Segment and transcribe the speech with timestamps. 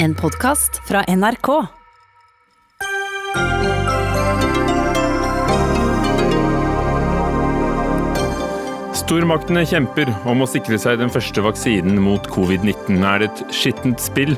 [0.00, 1.48] En podkast fra NRK.
[8.94, 13.00] Stormaktene kjemper om å sikre seg den første vaksinen mot covid-19.
[13.02, 14.36] Er det et skittent spill?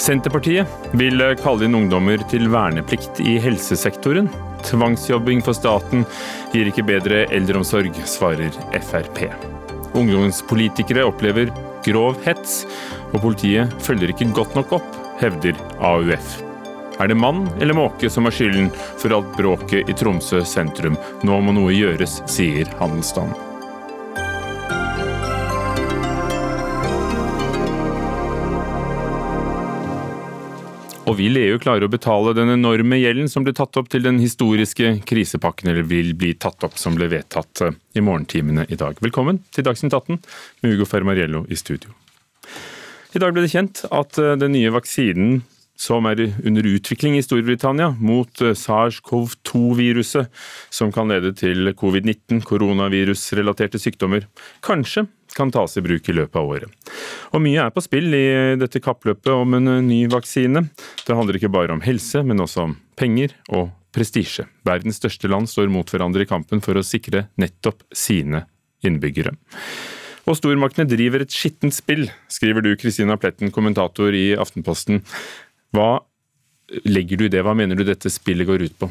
[0.00, 4.32] Senterpartiet vil kalle inn ungdommer til verneplikt i helsesektoren.
[4.64, 6.08] Tvangsjobbing for staten
[6.56, 9.26] gir ikke bedre eldreomsorg, svarer Frp.
[9.92, 11.52] Ungdomspolitikere opplever
[11.86, 12.64] grov hets,
[13.12, 16.36] og politiet følger ikke godt nok opp, hevder AUF.
[17.02, 18.70] Er det mann eller måke som har skylden
[19.02, 20.98] for alt bråket i Tromsø sentrum?
[21.26, 23.53] Nå må noe gjøres, sier handelsstanden.
[31.14, 34.16] Og vil EU klare å betale den enorme gjelden som ble tatt opp til den
[34.18, 38.98] historiske krisepakken, eller vil bli tatt opp som ble vedtatt eh, i morgentimene i dag?
[38.98, 41.94] Velkommen til Dagsnytt 18 med Hugo Fermariello i studio.
[43.14, 45.44] I dag ble det kjent at eh, den nye vaksinen
[45.78, 50.34] som er under utvikling i Storbritannia mot eh, SARS-CoV-2-viruset,
[50.74, 54.26] som kan lede til covid-19, koronavirusrelaterte sykdommer,
[54.66, 56.92] kanskje kan tas i bruk i løpet av året.
[57.34, 58.26] Og Mye er på spill i
[58.60, 60.66] dette kappløpet om en ny vaksine.
[61.04, 64.46] Det handler ikke bare om helse, men også om penger og prestisje.
[64.66, 68.44] Verdens største land står mot hverandre i kampen for å sikre nettopp sine
[68.84, 69.34] innbyggere.
[70.24, 75.02] Og stormaktene driver et skittent spill, skriver du Kristina Pletten, kommentator i Aftenposten.
[75.74, 75.98] Hva
[76.88, 78.88] legger du i det, hva mener du dette spillet går ut på?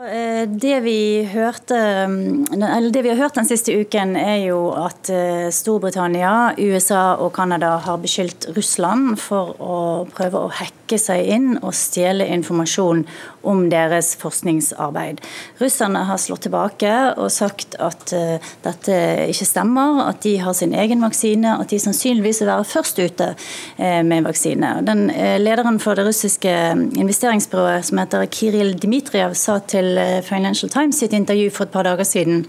[0.00, 1.76] Eh, det vi, hørte,
[2.08, 2.46] mm,
[2.92, 7.74] det vi har hørt den siste uken, er jo at eh, Storbritannia, USA og Canada
[7.84, 9.76] har beskyldt Russland for å
[10.08, 13.04] prøve å hacke seg inn og stjele informasjon
[13.42, 15.20] om deres forskningsarbeid.
[15.60, 18.96] Russerne har slått tilbake og sagt at uh, dette
[19.30, 23.30] ikke stemmer, at de har sin egen vaksine, at de sannsynligvis vil være først ute
[23.32, 24.74] uh, med vaksine.
[24.86, 26.52] Den uh, Lederen for det russiske
[27.00, 29.96] investeringsbyrået som heter Kiril Dmitrijev sa til
[30.26, 32.42] Financial Times i et intervju for et par dager siden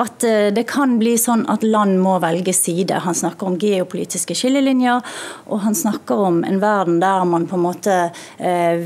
[0.00, 0.22] at
[0.54, 3.00] det kan bli sånn at land må velge side.
[3.04, 5.02] Han snakker om geopolitiske skillelinjer,
[5.50, 7.96] og han snakker om en verden der man på en måte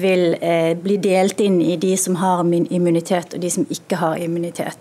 [0.01, 0.25] vil
[0.83, 4.79] bli delt delt inn i de som har immunitet og de som ikke har immunitet.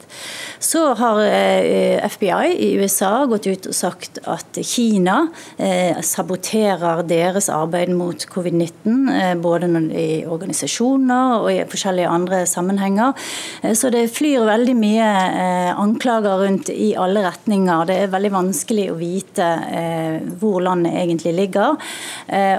[0.60, 5.28] Så har eh, FBI i USA gått ut og sagt at Kina
[5.58, 13.14] eh, saboterer deres arbeid mot covid-19, eh, både i organisasjoner og i forskjellige andre sammenhenger.
[13.74, 15.10] Så det flyr veldig mye
[15.80, 17.86] anklager rundt i alle retninger.
[17.88, 19.48] Det er veldig vanskelig å vite
[20.40, 21.78] hvor landet egentlig ligger.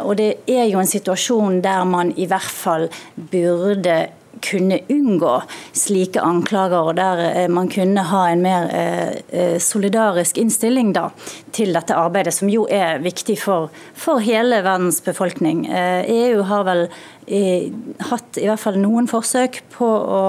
[0.04, 4.08] Og det er jo en situasjon der man i hvert fall burde burde
[4.42, 10.38] kunne unngå slike anklager, og der eh, man kunne ha en mer eh, eh, solidarisk
[10.38, 11.10] innstilling da,
[11.54, 15.66] til dette arbeidet, som jo er viktig for, for hele verdens befolkning.
[15.70, 16.88] EU e har vel
[17.24, 20.20] hatt i hvert fall noen forsøk på å,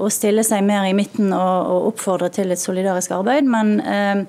[0.00, 4.22] å stille seg mer i midten og, og, oppfordre til et solidarisk arbeid, men eh,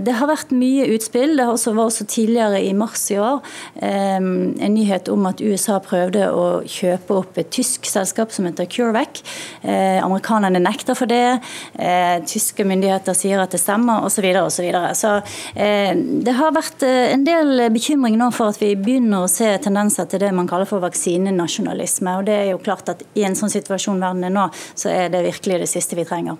[0.00, 1.34] det har vært mye utspill.
[1.36, 3.42] Det også, var også tidligere i mars i år
[3.84, 8.68] eh, en nyhet om at USA prøvde å kjøpe opp et tysk selskap som heter
[8.72, 9.20] CureVac.
[9.62, 11.38] Eh, amerikanerne nekter for det.
[11.76, 14.24] Eh, tyske myndigheter sier at det stemmer, osv.
[14.26, 14.94] Så, så, videre.
[14.96, 15.10] så
[15.54, 19.52] eh, det har vært eh, en del bekymring nå for at vi begynner å se
[19.62, 22.18] tendenser til det man kaller for vaksine nasjonalisme.
[22.20, 24.48] Og det er jo klart at I en sånn situasjon verden er nå,
[24.78, 26.38] så er det virkelig det siste vi trenger.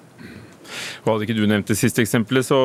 [1.04, 2.58] Og Hadde ikke du nevnt det siste eksempelet, så,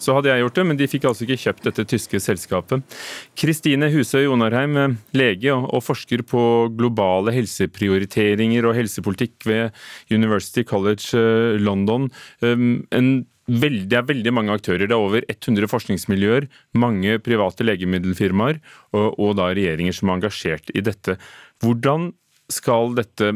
[0.00, 0.66] så, hadde jeg gjort det.
[0.70, 2.98] Men de fikk altså ikke kjøpt dette tyske selskapet.
[3.38, 6.42] Kristine Husøy Onarheim, lege og forsker på
[6.76, 9.80] globale helseprioriteringer og helsepolitikk ved
[10.12, 12.10] University College eh, London.
[12.44, 14.84] Um, en Veldig, det er veldig mange aktører.
[14.84, 18.58] Det er over 100 forskningsmiljøer, mange private legemiddelfirmaer
[18.92, 21.16] og, og da regjeringer som er engasjert i dette.
[21.64, 22.12] Hvordan
[22.52, 23.34] skal dette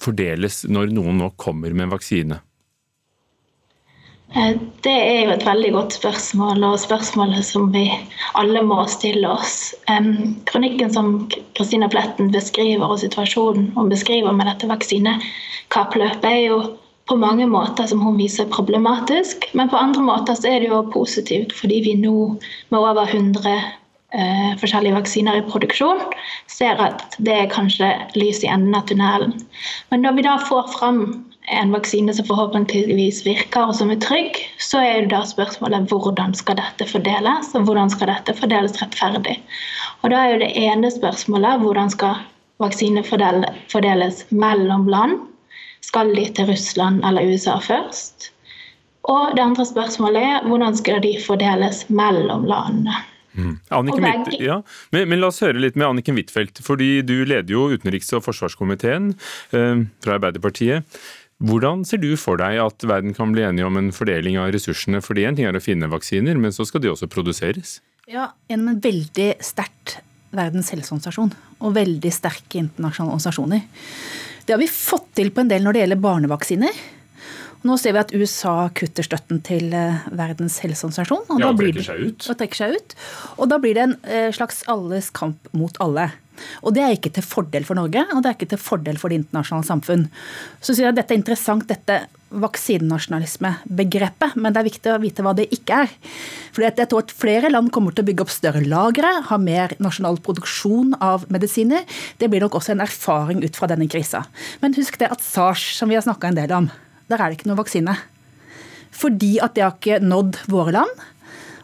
[0.00, 2.40] fordeles når noen nå kommer med en vaksine?
[4.34, 7.84] Eh, det er jo et veldig godt spørsmål, og spørsmålet som vi
[8.38, 9.74] alle må stille oss.
[10.50, 11.12] Kronikken som
[11.56, 16.60] Kristina Pletten beskriver, og situasjonen hun beskriver med dette vaksinekappløpet, er jo
[17.06, 20.82] på mange måter som hun viser problematisk, men på andre måter så er det jo
[20.90, 22.16] positivt, fordi vi nå
[22.72, 23.68] med over 100 eh,
[24.60, 25.98] forskjellige vaksiner i produksjon,
[26.46, 29.34] ser at det er kanskje lys i enden av tunnelen.
[29.90, 31.00] Men når vi da får fram
[31.46, 36.34] en vaksine som forhåpentligvis virker og som er trygg, så er det da spørsmålet hvordan
[36.34, 39.36] skal dette fordeles, og hvordan skal dette fordeles rettferdig.
[40.02, 42.22] Og da er jo det ene spørsmålet hvordan skal
[42.62, 45.20] vaksiner fordeles mellom land?
[45.86, 48.32] Skal de til Russland eller USA først?
[49.06, 52.96] Og det andre spørsmålet er hvordan skal de fordeles mellom landene?
[53.36, 53.52] Mm.
[53.76, 54.06] Anniken,
[54.40, 54.62] ja.
[54.94, 58.24] men, men, la oss høre litt med Anniken Huitfeldt, fordi du leder jo utenriks- og
[58.24, 59.12] forsvarskomiteen
[59.52, 60.98] eh, fra Arbeiderpartiet.
[61.44, 65.02] Hvordan ser du for deg at verden kan bli enige om en fordeling av ressursene?
[65.04, 67.80] Fordi En ting er å finne vaksiner, men så skal de også produseres?
[68.08, 69.98] Ja, Gjennom en veldig sterkt
[70.36, 71.30] Verdens helseorganisasjon
[71.64, 73.62] og veldig sterke internasjonale organisasjoner.
[74.44, 76.80] Det har vi fått til på en del når det gjelder barnevaksiner.
[77.64, 81.24] Nå ser vi at USA kutter støtten til eh, Verdens helseorganisasjon.
[81.32, 82.28] Og ja, og trekker seg ut.
[82.28, 82.96] Og trekker seg ut.
[83.38, 86.10] Og da blir det en eh, slags alles kamp mot alle.
[86.62, 89.08] Og Det er ikke til fordel for Norge, og det er ikke til fordel for
[89.08, 90.04] det internasjonale samfunn.
[90.60, 91.96] Så synes jeg Dette er interessant, dette
[92.36, 95.90] vaksinenasjonalismebegrepet, men det er viktig å vite hva det ikke er.
[96.52, 99.68] Fordi jeg tror at Flere land kommer til å bygge opp større lagre, ha mer
[99.82, 101.82] nasjonal produksjon av medisiner.
[102.18, 104.20] Det blir nok også en erfaring ut fra denne krisa.
[104.60, 106.66] Men husk det at SARS, som vi har snakka en del om,
[107.10, 107.96] der er det ikke noe vaksine.
[108.96, 111.04] Fordi at det har ikke nådd våre land.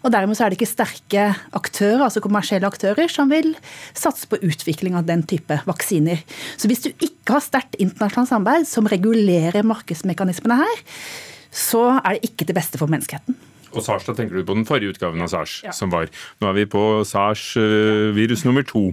[0.03, 3.53] Og Dermed så er det ikke sterke aktører, altså kommersielle aktører som vil
[3.94, 6.25] satse på utvikling av den type vaksiner.
[6.59, 10.83] Så hvis du ikke har sterkt internasjonalt samarbeid som regulerer markedsmekanismene her,
[11.55, 13.39] så er det ikke det beste for menneskeheten.
[13.73, 15.73] Og SARS, da tenker du på den forrige utgaven av SARS ja.
[15.77, 16.11] som var.
[16.43, 18.91] Nå er vi på SARS-virus nummer to.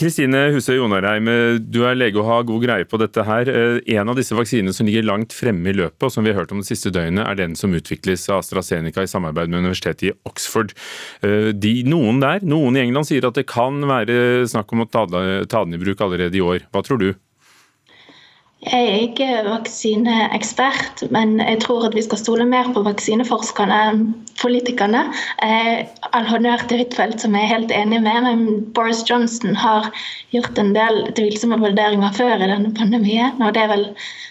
[0.00, 1.26] Kristine Husøy Jonarheim,
[1.60, 3.50] du er lege og har god greie på dette her.
[3.52, 6.40] Eh, en av disse vaksinene som ligger langt fremme i løpet, og som vi har
[6.40, 10.06] hørt om det siste døgnet, er den som utvikles av AstraZeneca i samarbeid med universitetet
[10.08, 10.72] i Oxford.
[11.20, 14.88] Eh, de, noen der, noen i England, sier at det kan være snakk om å
[14.88, 16.64] ta den i bruk allerede i år.
[16.72, 17.10] Hva tror du?
[18.60, 24.02] Jeg er ikke vaksineekspert, men jeg tror at vi skal stole mer på vaksineforskerne enn
[24.42, 25.06] politikerne.
[25.40, 28.42] Eh, all honnør til Huitfeldt, som jeg er helt enig med, men
[28.76, 29.88] Boris Johnson har
[30.36, 33.86] gjort en del tvilsomme vurderinger før i denne pandemien, og det er vel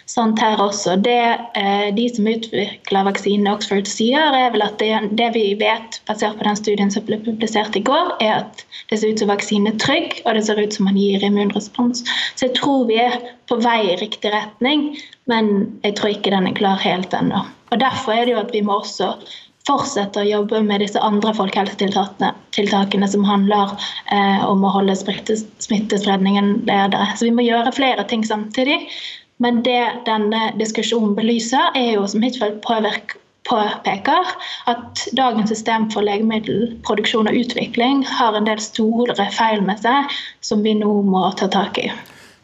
[0.09, 0.95] sånt her også.
[1.05, 1.17] Det
[1.57, 6.37] eh, de som utvikler vaksinen Oxford sier, er vel at det, det, vi vet, basert
[6.37, 9.73] på den studien som ble publisert i går, er at det ser ut som vaksinen
[9.73, 12.05] er trygg, og det ser ut som man gir immunrespons.
[12.35, 13.17] Så jeg tror vi er
[13.49, 17.45] på vei i riktig retning, men jeg tror ikke den er klar helt ennå.
[17.71, 19.13] Og Derfor er det jo at vi må også
[19.67, 23.71] fortsette å jobbe med disse andre folkehelsetiltakene som handler
[24.11, 27.07] eh, om å holde smittespredningen ledere.
[27.15, 28.89] Så vi må gjøre flere ting samtidig.
[29.39, 32.59] Men det denne diskusjonen belyser, er jo som Huitfeldt
[33.47, 34.33] påpeker,
[34.67, 40.11] at dagens system for legemiddelproduksjon og utvikling har en del store feil med seg,
[40.41, 41.87] som vi nå må ta tak i.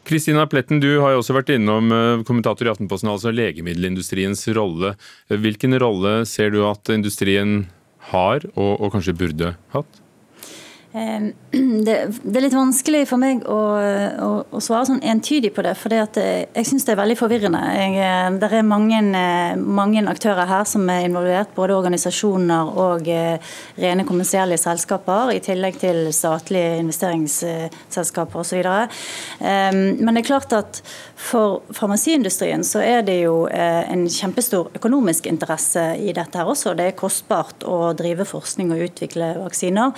[0.06, 4.94] Kristina Pletten, du har jo også vært innom eh, kommentator i Aftenposten, altså legemiddelindustriens rolle.
[5.26, 7.64] Hvilken rolle ser du at industrien
[8.12, 10.02] har, og, og kanskje burde hatt?
[11.86, 13.56] Det, det, er litt vanskelig for meg å,
[14.22, 15.74] å, å svare sånn entydig på det.
[15.78, 17.60] For jeg syns det er veldig forvirrende.
[17.76, 23.08] Jeg, eh, det er mange, eh, mange, aktører her som er involvert, både organisasjoner og
[23.12, 23.36] eh,
[23.80, 28.62] rene kommersielle selskaper, i tillegg til statlige investeringsselskaper osv.
[28.64, 30.80] Eh, men det er klart at
[31.16, 36.74] for farmasiindustrien så er det jo en kjempestor økonomisk interesse i dette her også.
[36.76, 39.94] Det er kostbart å drive forskning og utvikle vaksiner.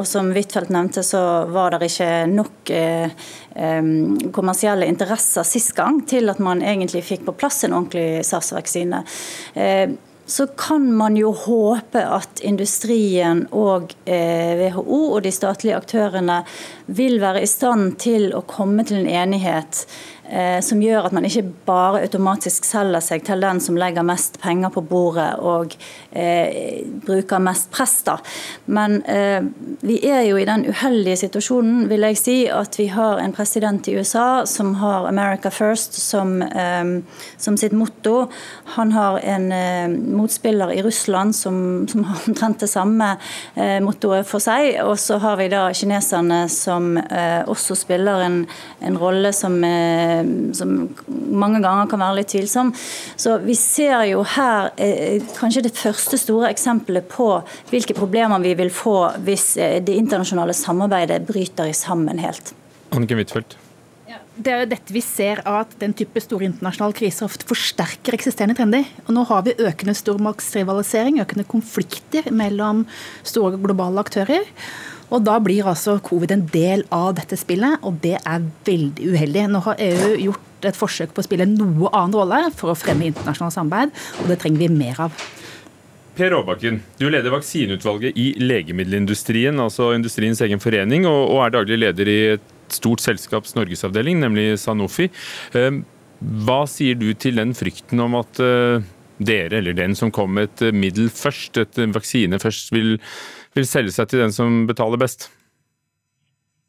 [0.00, 1.20] Og som Huitfeldt nevnte, så
[1.52, 3.10] var det ikke nok eh,
[4.32, 9.02] kommersielle interesser sist gang til at man egentlig fikk på plass en ordentlig SARS-vaksine.
[9.52, 9.90] Eh,
[10.30, 16.36] så kan man jo håpe at industrien og eh, WHO og de statlige aktørene
[16.86, 19.82] vil være i stand til å komme til en enighet
[20.62, 24.70] som gjør at man ikke bare automatisk selger seg til den som legger mest penger
[24.70, 25.74] på bordet og
[26.12, 27.90] eh, bruker mest press.
[28.70, 29.42] Men eh,
[29.84, 33.88] vi er jo i den uheldige situasjonen vil jeg si, at vi har en president
[33.88, 37.02] i USA som har 'America First' som, eh,
[37.36, 38.28] som sitt motto.
[38.76, 43.16] Han har en eh, motspiller i Russland som, som har omtrent det samme
[43.56, 44.80] eh, mottoet for seg.
[44.84, 46.96] Og så har vi da kineserne som
[47.46, 48.46] også spiller en,
[48.80, 50.19] en rolle som Eh,
[50.56, 50.74] som
[51.30, 52.72] mange ganger kan være litt tvilsom.
[53.20, 57.32] Så vi ser jo her eh, kanskje det første store eksempelet på
[57.72, 62.54] hvilke problemer vi vil få hvis eh, det internasjonale samarbeidet bryter i sammen helt.
[62.90, 63.58] Anniken Huitfeldt.
[64.40, 68.56] Det er jo dette vi ser at den type store internasjonale kriser ofte forsterker eksisterende
[68.56, 68.86] trender.
[69.04, 72.86] Og nå har vi økende stormaktsrivalisering, økende konflikter mellom
[73.26, 74.46] store globale aktører.
[75.10, 79.48] Og Da blir altså covid en del av dette spillet, og det er veldig uheldig.
[79.50, 83.08] Nå har EU gjort et forsøk på å spille noe annen rolle for å fremme
[83.08, 85.24] internasjonalt samarbeid, og det trenger vi mer av.
[86.20, 92.10] Per Aabakken, du leder vaksineutvalget i legemiddelindustrien, altså industriens egen forening, og er daglig leder
[92.10, 95.08] i et stort selskaps norgesavdeling, nemlig Sanofi.
[95.56, 95.84] Ehm,
[96.20, 98.84] hva sier du til den frykten om at eh,
[99.16, 102.98] dere, eller den som kom med et middel først, et vaksine først, vil
[103.60, 105.28] vil selge seg til den som betaler best?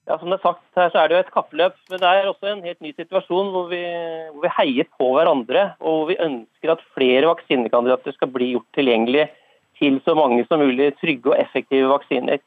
[0.10, 1.76] Ja, Som det er sagt her, så er det jo et kappløp.
[1.92, 3.82] Men det er også en helt ny situasjon hvor vi,
[4.34, 5.68] hvor vi heier på hverandre.
[5.80, 9.30] Og hvor vi ønsker at flere vaksinekandidater skal bli gjort tilgjengelig
[9.80, 12.42] til så mange som mulig trygge og effektive vaksiner.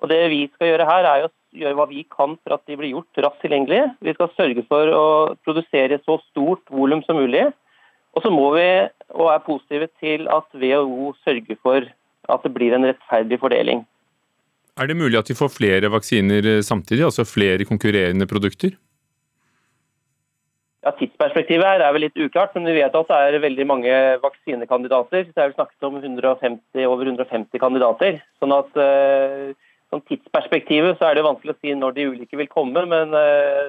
[0.00, 2.76] Og Det vi skal gjøre her, er å gjøre hva vi kan for at de
[2.78, 3.90] blir gjort raskt tilgjengelige.
[4.00, 5.06] Vi skal sørge for å
[5.44, 7.48] produsere så stort volum som mulig.
[8.14, 8.66] Og så må vi,
[9.14, 11.90] og er positive til at WHO sørger for
[12.32, 13.84] at det blir en rettferdig fordeling.
[14.80, 18.76] Er det mulig at vi får flere vaksiner eh, samtidig, altså flere konkurrerende produkter?
[20.80, 23.96] Ja, Tidsperspektivet her er vel litt uklart, men vi vet at det er veldig mange
[24.22, 25.26] vaksinekandidater.
[25.28, 28.22] Det er vel snakket om 150, over 150 kandidater.
[28.40, 29.50] Sånn at uh,
[29.92, 32.86] sånn tidsperspektivet så er det vanskelig å si når de ulike vil komme.
[32.88, 33.68] Men uh,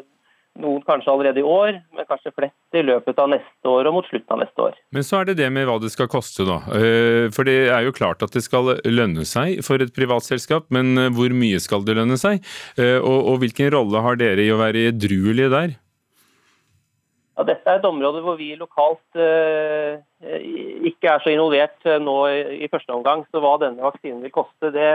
[0.60, 4.10] noen kanskje allerede i år, men kanskje flest i løpet av neste år og mot
[4.10, 4.79] slutten av neste år.
[4.91, 6.60] Men så er det det med hva det skal koste, da.
[6.67, 11.08] Uh, for det er jo klart at det skal lønne seg for et privatselskap, men
[11.15, 12.43] hvor mye skal det lønne seg?
[12.77, 15.79] Og, og hvilken rolle har dere i å være edruelige der?
[17.41, 20.01] Ja, dette er et område hvor vi lokalt eh,
[20.86, 23.24] ikke er så involvert eh, nå i, i, første omgang.
[23.31, 24.89] Så hva denne vaksinen vil koste, det,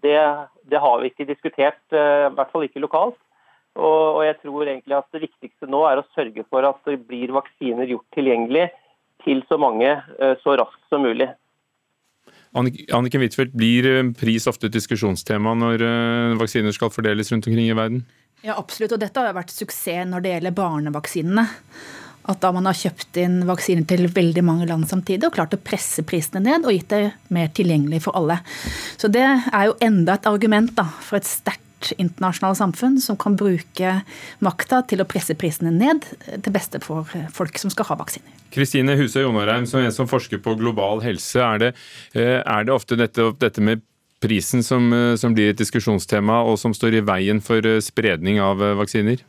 [0.00, 0.16] det,
[0.70, 1.82] det har vi ikke diskutert.
[1.92, 3.18] Eh, I hvert fall ikke lokalt.
[3.76, 6.98] Og, og, jeg tror egentlig at det viktigste nå er å sørge for at det
[7.08, 8.70] blir vaksiner gjort tilgjengelig
[9.24, 11.28] til så mange eh, så raskt som mulig.
[12.56, 17.68] Anniken Huitfeldt, blir eh, pris ofte et diskusjonstema når eh, vaksiner skal fordeles rundt omkring
[17.68, 18.06] i verden?
[18.44, 18.94] Ja, absolutt.
[18.96, 21.46] Og dette har vært suksess når det gjelder barnevaksinene.
[22.26, 25.62] At da man har kjøpt inn vaksiner til veldig mange land samtidig og klart å
[25.62, 27.02] presse prisene ned og gitt det
[27.34, 28.40] mer tilgjengelig for alle.
[28.98, 31.65] Så det er jo enda et argument da, for et sterkt
[31.96, 34.00] internasjonalt samfunn som kan bruke
[34.44, 38.32] makta til å presse prisene ned til beste for folk som skal ha vaksiner.
[38.54, 41.74] Kristine Husøy Jonarheim, som en som forsker på global helse, er det,
[42.14, 43.82] eh, er det ofte dette, dette med
[44.20, 48.40] prisen som, eh, som, blir et diskusjonstema, og som står i veien for eh, spredning
[48.40, 49.20] av vaksiner?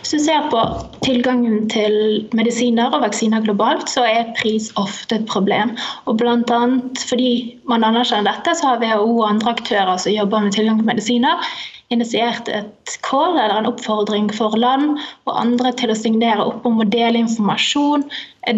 [0.00, 0.60] Hvis du ser på
[1.04, 5.74] tilgangen til medisiner og vaksiner globalt, så er pris ofte et problem.
[6.08, 7.32] Og blant annet fordi
[7.68, 11.50] man anerkjenner dette, så har WHO og andre aktører som jobber med tilgang til medisiner,
[11.88, 16.82] initiert et call eller en oppfordring for land og andre til å signere opp om
[16.82, 18.04] å dele informasjon,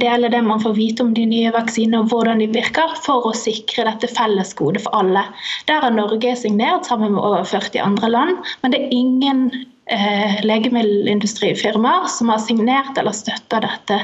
[0.00, 3.34] dele det man får vite om de nye vaksinene og hvordan de virker, for å
[3.36, 5.24] sikre dette fellesgodet for alle.
[5.70, 9.46] Der har Norge signert sammen med over 40 andre land, men det er ingen
[10.46, 13.96] legemiddelindustrifirmaer som har signert eller støtta dette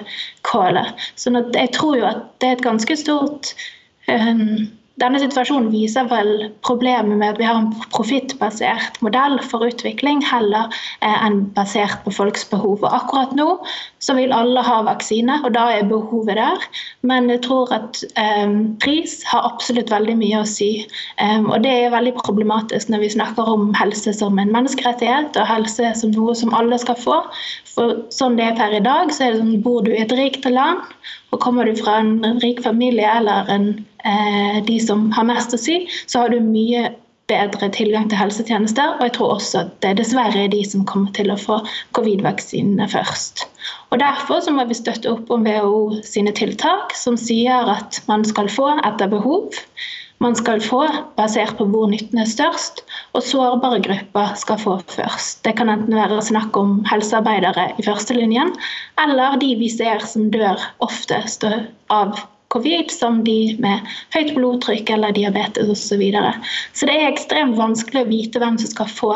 [0.46, 0.94] kålet.
[1.14, 3.52] Så jeg tror jo at det er et ganske stort
[4.10, 4.66] um,
[5.00, 6.30] denne situasjonen viser vel
[6.64, 10.70] problemet med at vi har en profittbasert modell for utvikling heller
[11.04, 12.80] eh, enn basert på folks behov.
[12.80, 13.48] Og akkurat nå
[14.00, 16.64] så vil alle ha vaksine, og da er behovet der.
[17.04, 20.70] Men jeg tror at eh, pris har absolutt veldig mye å si.
[21.20, 25.50] Eh, og det er veldig problematisk når vi snakker om helse som en menneskerettighet, og
[25.50, 27.20] helse som noe som alle skal få.
[27.74, 30.16] For sånn det er per i dag, så er det sånn bor du i et
[30.16, 30.80] rikt land,
[31.34, 33.74] og kommer du fra en rik familie eller en
[34.66, 36.88] de som har mest å si, så har du mye
[37.30, 38.96] bedre tilgang til helsetjenester.
[38.96, 41.58] Og jeg tror også at det dessverre er de som kommer til å få
[41.98, 43.46] covid-vaksinene først.
[43.90, 48.26] Og Derfor så må vi støtte opp om WHO sine tiltak, som sier at man
[48.26, 49.54] skal få etter behov.
[50.22, 50.80] Man skal få
[51.18, 52.80] basert på hvor nytten er størst,
[53.12, 55.42] og sårbare grupper skal få først.
[55.44, 58.54] Det kan enten være snakk om helsearbeidere i førstelinjen,
[59.02, 61.44] eller de vi ser som dør oftest
[61.92, 62.16] av
[62.54, 65.82] covid, som de med høyt blodtrykk eller diabetes osv.
[65.86, 66.34] Så, videre.
[66.76, 69.12] så det er ekstremt vanskelig å vite hvem som skal få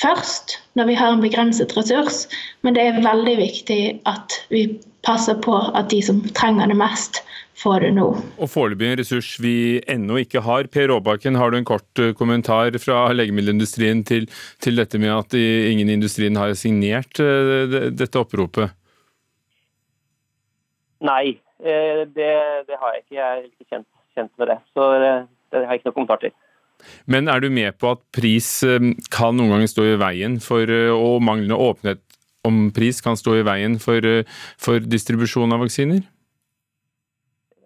[0.00, 2.24] først, når vi har en begrenset ressurs.
[2.62, 4.66] Men det er veldig viktig at vi
[5.06, 7.22] passer på at de som trenger det mest,
[7.62, 8.06] får det nå.
[8.42, 9.54] Og Foreløpig en ressurs vi
[9.90, 10.66] ennå ikke har.
[10.72, 14.26] Per Råbakken, har du en kort eh, kommentar fra legemiddelindustrien til,
[14.62, 18.74] til dette med at ingen i industrien har signert eh, dette oppropet?
[21.02, 22.30] Nei, det,
[22.68, 23.16] det, har jeg ikke.
[23.16, 24.58] Jeg er ikke kjent, kjent med det.
[24.74, 25.12] Så det,
[25.52, 26.34] det har jeg ikke noe kommentar til.
[27.06, 30.66] Men er du med på at pris eh, kan noen ganger stå i veien for,
[30.66, 32.02] eh, og manglende åpenhet
[32.46, 34.02] om pris kan stå i veien for,
[34.58, 36.02] for distribusjon av vaksiner?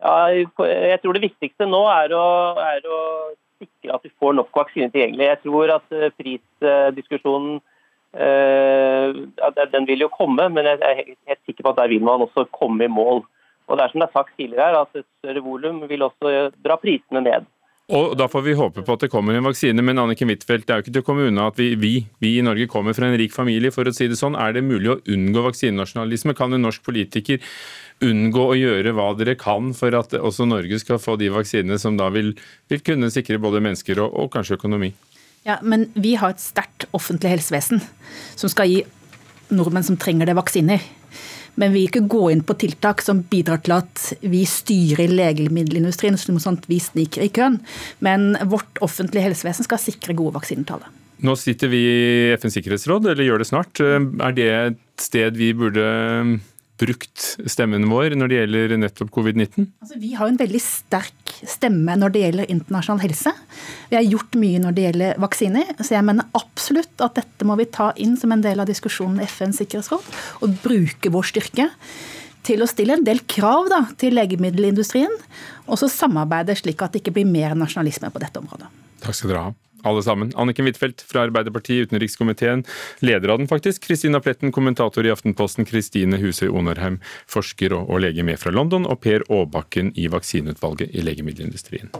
[0.04, 2.26] Ja, jeg tror det viktigste nå er å,
[2.60, 2.98] er å
[3.56, 5.30] sikre at vi får nok vaksiner tilgjengelig.
[5.30, 7.56] Jeg tror at prisdiskusjonen
[9.72, 12.46] den vil jo komme, men jeg er helt sikker på at der vil man også
[12.52, 13.24] komme i mål.
[13.66, 16.50] Og det er som det er sagt tidligere her, at Et større volum vil også
[16.64, 17.46] dra prisene ned.
[17.86, 20.72] Og Da får vi håpe på at det kommer en vaksine, men Anniken Huitfeldt, det
[20.74, 23.06] er jo ikke til å komme unna at vi, vi, vi, i Norge kommer fra
[23.06, 24.34] en rik familie, for å si det sånn.
[24.34, 26.34] Er det mulig å unngå vaksinenasjonalisme?
[26.34, 27.38] Kan en norsk politiker
[28.02, 31.94] unngå å gjøre hva dere kan for at også Norge skal få de vaksinene som
[31.98, 32.34] da vil,
[32.66, 34.90] vil kunne sikre både mennesker og, og kanskje økonomi?
[35.46, 37.84] Ja, Men vi har et sterkt offentlig helsevesen
[38.34, 38.82] som skal gi
[39.54, 40.82] nordmenn som trenger det, vaksiner.
[41.56, 46.18] Men vi vil ikke gå inn på tiltak som bidrar til at vi styrer legemiddelindustrien,
[46.20, 47.60] sånn vi sniker i køen.
[48.04, 50.92] Men vårt offentlige helsevesen skal sikre gode vaksinetaller.
[51.24, 53.80] Nå sitter vi i FNs sikkerhetsråd, eller gjør det snart.
[53.80, 55.86] Er det et sted vi burde
[56.80, 59.68] brukt stemmen vår når det gjelder nettopp covid-19?
[59.82, 63.32] Altså, vi har en veldig sterk stemme når det gjelder internasjonal helse.
[63.90, 65.72] Vi har gjort mye når det gjelder vaksiner.
[65.80, 69.22] Så jeg mener absolutt at dette må vi ta inn som en del av diskusjonen
[69.22, 70.14] i FNs sikkerhetsråd.
[70.44, 71.68] Og bruke vår styrke
[72.46, 75.12] til å stille en del krav da, til legemiddelindustrien.
[75.66, 78.70] Og så samarbeide slik at det ikke blir mer nasjonalisme på dette området.
[79.02, 80.32] Takk skal dere ha alle sammen.
[80.36, 82.64] Anniken Huitfeldt fra Arbeiderpartiet, utenrikskomiteen,
[83.00, 83.84] leder av den faktisk.
[83.86, 85.66] Kristina Pletten, kommentator i Aftenposten.
[85.68, 88.86] Kristine Husøy Onarheim, forsker og, og lege med fra London.
[88.86, 91.92] Og Per Aabakken i vaksineutvalget i legemiddelindustrien.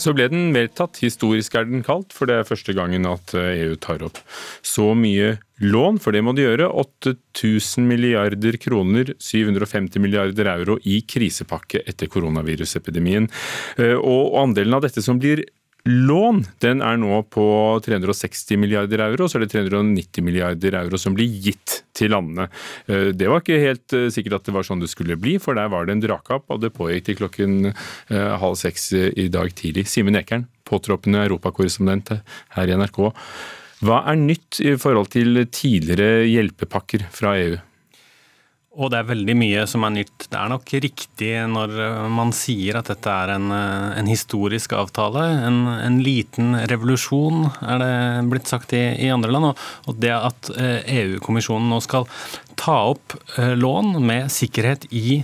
[0.00, 1.02] Så ble den vedtatt.
[1.04, 4.20] Historisk er den kalt, for det er første gangen at EU tar opp
[4.64, 6.68] så mye lån, for det må de gjøre.
[6.82, 13.28] 8000 milliarder kroner, 750 milliarder euro i krisepakke etter koronavirusepidemien.
[13.78, 15.44] Eh, og andelen av dette som blir
[15.88, 17.44] lån, den er nå på
[17.84, 22.50] 360 milliarder euro, så er det 390 milliarder euro som blir gitt til landene.
[22.88, 25.56] Eh, det var ikke helt eh, sikkert at det var sånn det skulle bli, for
[25.56, 27.72] der var det en dragkamp, og det pågikk til klokken
[28.10, 29.86] halv seks i dag tidlig.
[29.88, 32.14] Simen Ekern, påtroppende europakorrespondent
[32.56, 33.00] her i NRK.
[33.80, 37.58] Hva er nytt i forhold til tidligere hjelpepakker fra EU?
[38.80, 40.26] Og det er veldig mye som er nytt.
[40.30, 41.72] Det er nok riktig når
[42.12, 45.24] man sier at dette er en, en historisk avtale.
[45.48, 47.90] En, en, liten revolusjon, er det
[48.30, 49.50] blitt sagt i, i andre land.
[49.50, 52.06] Og, og det at EU-kommisjonen eh, e nå skal
[52.60, 55.22] ta opp eh, lån med sikkerhet i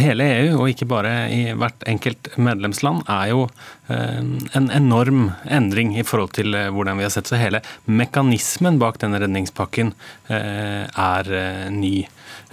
[0.00, 3.46] hele EU, og ikke bare i hvert enkelt medlemsland, er jo
[3.92, 4.20] eh,
[4.58, 7.30] en enorm endring i forhold til eh, hvordan vi har sett.
[7.30, 9.94] Så hele mekanismen bak denne redningspakken
[10.32, 11.32] eh, er
[11.74, 11.96] ny.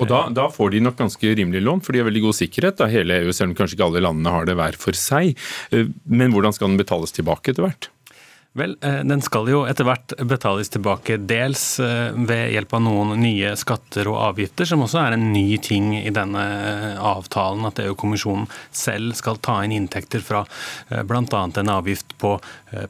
[0.01, 2.79] Og da, da, får de nok ganske rimelig lån, for de har veldig god sikkerhet.
[2.79, 5.37] da hele EU, Selv om kanskje ikke alle landene har det hver for seg.
[6.09, 7.91] Men hvordan skal den betales tilbake etter hvert?
[8.53, 13.15] Vel, eh, den skal jo etter hvert betales tilbake dels eh, ved hjelp av noen
[13.17, 17.81] nye skatter og avgifter, som også er en ny ting i denne eh, avtalen, at
[17.81, 20.43] EU-kommisjonen selv skal ta inn inntekter fra
[20.85, 21.41] bl.a.
[21.49, 22.35] en avgift på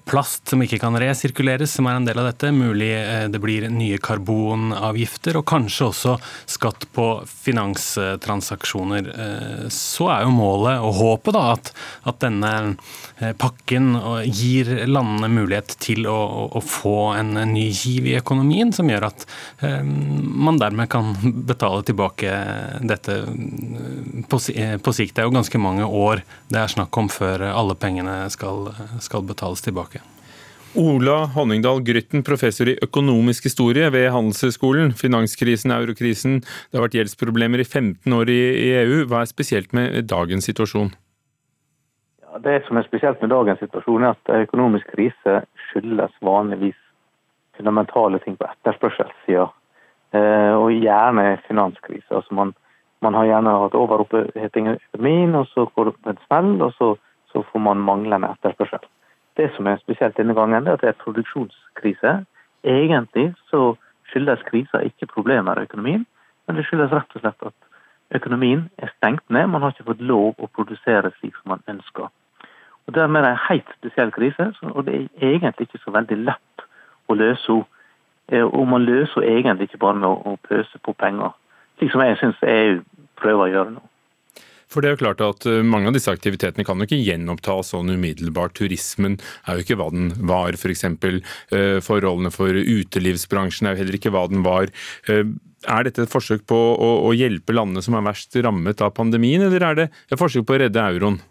[0.07, 2.51] plast som ikke kan resirkuleres, som er en del av dette.
[2.55, 2.91] Mulig
[3.33, 6.17] det blir nye karbonavgifter, og kanskje også
[6.49, 9.09] skatt på finanstransaksjoner.
[9.73, 11.73] Så er jo målet og håpet da at,
[12.09, 12.53] at denne
[13.39, 13.93] pakken
[14.25, 16.17] gir landene mulighet til å,
[16.53, 19.25] å få en, ny giv i økonomien, som gjør at
[19.65, 21.13] eh, man dermed kan
[21.49, 22.33] betale tilbake
[22.83, 25.15] dette eh, på, eh, på, sikt.
[25.15, 28.71] Det er jo ganske mange år det er snakk om før alle pengene skal,
[29.03, 29.72] skal betales tilbake.
[30.73, 34.95] Ola Honningdal Grytten, professor i økonomisk historie ved Handelshøyskolen.
[34.97, 38.41] Finanskrisen, eurokrisen, det har vært gjeldsproblemer i 15 år i
[38.79, 39.03] EU.
[39.05, 40.89] Hva er spesielt med dagens situasjon?
[42.41, 46.79] Det som er spesielt med dagens situasjon, er at økonomisk krise skyldes vanligvis
[47.57, 49.45] fundamentale ting på etterspørselssida,
[50.17, 52.09] eh, og gjerne finanskrise.
[52.09, 52.53] Altså man,
[53.05, 56.73] man, har gjerne hatt overoppheting i økonomien, og så går det på en smell, og
[56.79, 56.95] så,
[57.31, 58.89] så, får man manglende etterspørsel.
[59.37, 62.25] Det som er spesielt denne gangen, er at det er produksjonskrise.
[62.63, 63.75] Egentlig så
[64.09, 66.05] skyldes krisa ikke problemer i økonomien,
[66.47, 69.47] men det skyldes rett og slett at økonomien er stengt ned.
[69.47, 72.11] Man har ikke fått lov å produsere slik som man ønsker.
[72.87, 76.17] Og Dermed er det en helt spesiell krise, og det er egentlig ikke så veldig
[76.25, 76.67] lett
[77.07, 77.69] å løse henne.
[78.31, 81.33] Eh, og man løser henne egentlig ikke bare med å pøse på penger,
[81.77, 82.77] slik som jeg syns EU
[83.19, 83.81] prøver å gjøre nå.
[84.73, 87.71] For det er jo klart at eh, Mange av disse aktivitetene kan jo ikke gjenopptas
[87.73, 88.55] sånn umiddelbart.
[88.57, 90.63] Turismen er jo ikke hva den var, f.eks.
[90.63, 91.19] For eksempel.
[91.85, 94.71] forholdene for utelivsbransjen er jo heller ikke hva den var.
[95.07, 99.67] Er dette et forsøk på å hjelpe landene som er verst rammet av pandemien, eller
[99.69, 101.21] er det et forsøk på å redde euroen?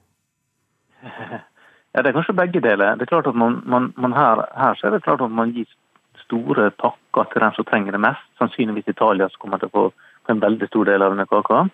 [1.93, 2.97] Ja, Det er kanskje begge deler.
[2.97, 5.69] Det er klart at man, man, man her, her er det klart at man gir
[6.23, 8.25] store pakker til dem som trenger det mest.
[8.41, 9.85] Sannsynligvis Italia som kommer til å få
[10.33, 11.67] en veldig stor del av denne kaka.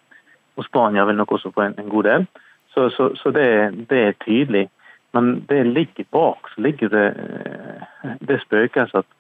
[0.58, 2.26] Og Spania vil nok også få en, en god del.
[2.74, 3.46] Så, så, så det,
[3.90, 4.66] det, er tydelig.
[5.14, 7.06] Men det ligger bak så ligger det,
[8.28, 9.14] det spøkelset at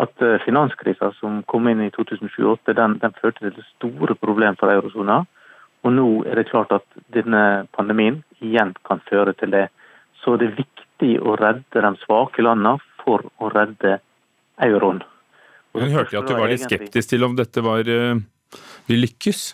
[0.00, 4.72] at eh, finanskrisa som kom inn i 2007-2008, den, den, førte til store problemer for
[4.72, 5.22] eurosona.
[5.84, 9.66] Og nå er det klart at denne pandemien igjen kan føre til det.
[10.20, 13.98] Så det er viktig å redde de svake landene for å redde
[14.60, 15.00] euroen.
[15.76, 17.88] Hun hørte at du var litt skeptisk til om dette var,
[18.90, 19.44] vil lykkes?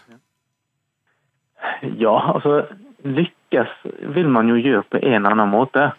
[2.05, 2.65] Ja, altså
[3.07, 3.73] lykkes
[4.15, 5.91] vil man jo gjøre på en eller annen måte.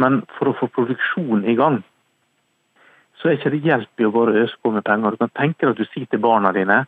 [0.00, 1.82] Men for å få produksjon i gang,
[3.20, 5.12] så er ikke det hjelp i å bare øse på med penger.
[5.12, 6.84] Du kan tenke deg at du sier til barna dine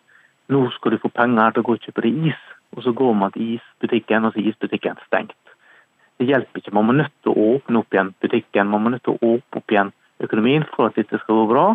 [0.52, 2.40] nå skal du få penger til å gå og kjøpe deg is.
[2.72, 5.36] Og så går man til isbutikken, og så er isbutikken stengt.
[6.18, 6.74] Det hjelper ikke.
[6.76, 8.70] Man må nødt til å åpne opp igjen butikken.
[8.72, 9.92] Man må nødt til å åpne opp igjen
[10.24, 11.66] økonomien for at dette skal gå bra.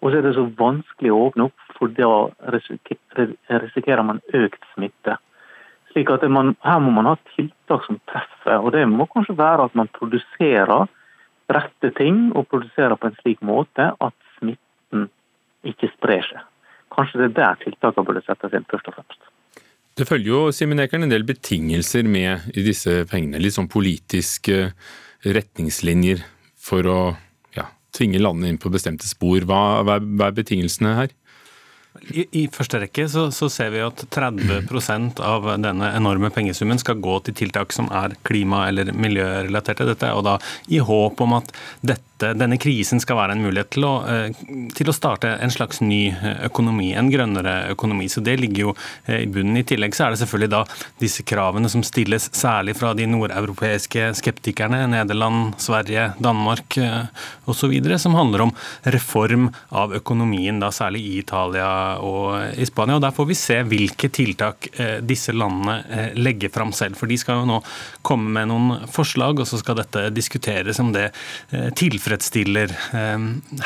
[0.00, 2.10] Og så er det så vanskelig å åpne opp, for da
[2.52, 5.16] risikerer man økt smitte.
[5.94, 8.58] Slik at man, Her må man ha tiltak som treffer.
[8.58, 10.88] og Det må kanskje være at man produserer
[11.52, 15.08] rette ting og produserer på en slik måte at smitten
[15.64, 16.42] ikke sprer seg.
[16.94, 19.30] Kanskje det er der tiltakene burde settes inn først og fremst.
[19.94, 23.38] Det følger jo Simen Ekern, en del betingelser med i disse pengene.
[23.38, 24.72] Litt sånn politiske
[25.22, 26.24] retningslinjer
[26.58, 26.98] for å
[27.54, 29.46] ja, tvinge landene inn på bestemte spor.
[29.46, 31.14] Hva, hva er betingelsene her?
[32.02, 36.98] I, I, første rekke så, så, ser vi at 30% av denne enorme pengesummen skal
[37.02, 39.86] gå til tiltak som er klima- eller miljørelaterte.
[39.92, 40.38] Dette og da
[40.74, 41.54] i håp om at
[41.86, 44.32] dette dette, denne krisen skal være en mulighet til å, eh,
[44.74, 48.08] til å, starte en slags ny eh, økonomi, en grønnere økonomi.
[48.08, 48.74] Så det ligger jo
[49.06, 49.58] eh, i bunnen.
[49.60, 50.62] I tillegg så er det selvfølgelig da
[51.00, 56.78] disse kravene som stilles særlig fra de nordeuropeiske skeptikerne, Nederland, Sverige, Danmark
[57.50, 58.52] osv., som handler om
[58.92, 61.68] reform av økonomien, da særlig i Italia
[62.02, 62.98] og i Spania.
[62.98, 64.68] Og Der får vi se hvilke tiltak
[65.06, 66.98] disse landene legger fram selv.
[66.98, 67.60] For de skal jo nå
[68.06, 71.10] komme med noen forslag, og så skal dette diskuteres om det
[71.78, 73.18] tilfredsstiller tilfredsstiller eh,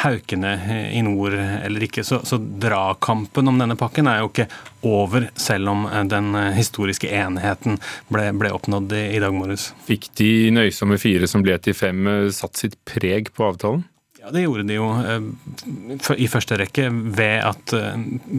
[0.02, 0.52] haukene
[0.92, 2.04] i nord eller ikke.
[2.04, 4.48] Så, så dragkampen om denne pakken er jo ikke
[4.82, 9.72] over, selv om eh, den historiske enheten ble, ble oppnådd i, i dag morges.
[9.87, 13.84] Fikk de nøysomme fire som ble til fem, eh, satt sitt preg på avtalen?
[14.28, 17.94] Ja, Det gjorde de jo eh, i første rekke ved at eh,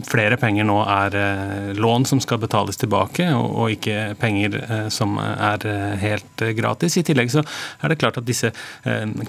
[0.06, 4.54] flere penger nå er eh, lån som skal betales tilbake, og ikke penger
[4.94, 5.66] som er
[5.98, 6.94] helt gratis.
[7.00, 8.52] I tillegg så er det klart at disse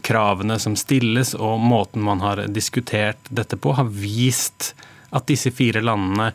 [0.05, 4.75] kravene som stilles og måten man har diskutert dette på, har vist
[5.09, 6.29] at disse fire landene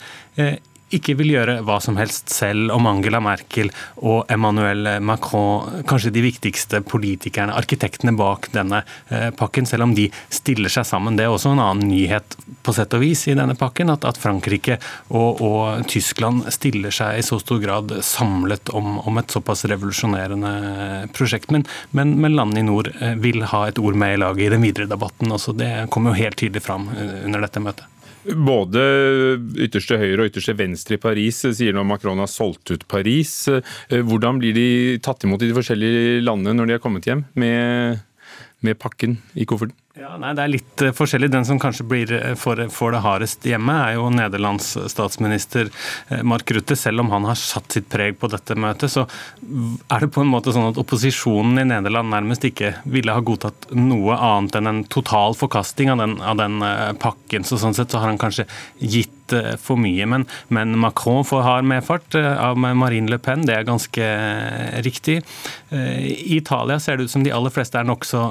[0.95, 6.23] ikke vil gjøre hva som helst selv om Angela Merkel og Emmanuel Macron, kanskje de
[6.23, 11.19] viktigste politikerne, arkitektene bak denne eh, pakken, selv om de stiller seg sammen.
[11.19, 14.21] Det er også en annen nyhet på sett og vis i denne pakken, at, at
[14.21, 19.67] Frankrike og, og, Tyskland stiller seg i så stor grad samlet om, om et såpass
[19.71, 21.51] revolusjonerende prosjekt.
[21.55, 24.55] Men, men, men landene i nord eh, vil ha et ord med i laget i
[24.55, 25.35] den videre debatten.
[25.35, 25.57] Også.
[25.57, 27.96] Det kommer jo helt tydelig fram eh, under dette møtet.
[28.27, 28.83] Både
[29.63, 33.33] ytterste høyre og ytterste venstre i Paris sier nå Macron har solgt ut Paris.
[33.91, 34.69] Hvordan blir de
[35.05, 38.03] tatt imot i de forskjellige landene når de har kommet hjem med,
[38.67, 39.79] med pakken i kofferten?
[39.97, 41.31] Ja, nei, Det er litt uh, forskjellig.
[41.33, 46.21] Den som kanskje blir uh, for, for, det hardest hjemme, er jo Nederlands statsminister uh,
[46.21, 46.77] Mark Rutte.
[46.77, 49.07] Selv om han har satt sitt preg på dette møtet, så
[49.89, 53.71] er det på en måte sånn at opposisjonen i Nederland nærmest ikke ville ha godtatt
[53.73, 56.61] noe annet enn en total forkasting av den, av den
[57.01, 57.49] pakken.
[57.49, 58.45] Så sånn sett så har han kanskje
[58.77, 59.16] gitt
[59.63, 60.07] for mye.
[60.09, 64.09] Men, men Macron får har medfart av Marine Le Pen, det er ganske
[64.87, 65.19] riktig.
[65.73, 68.23] I Italia ser det ut som de aller fleste er nokså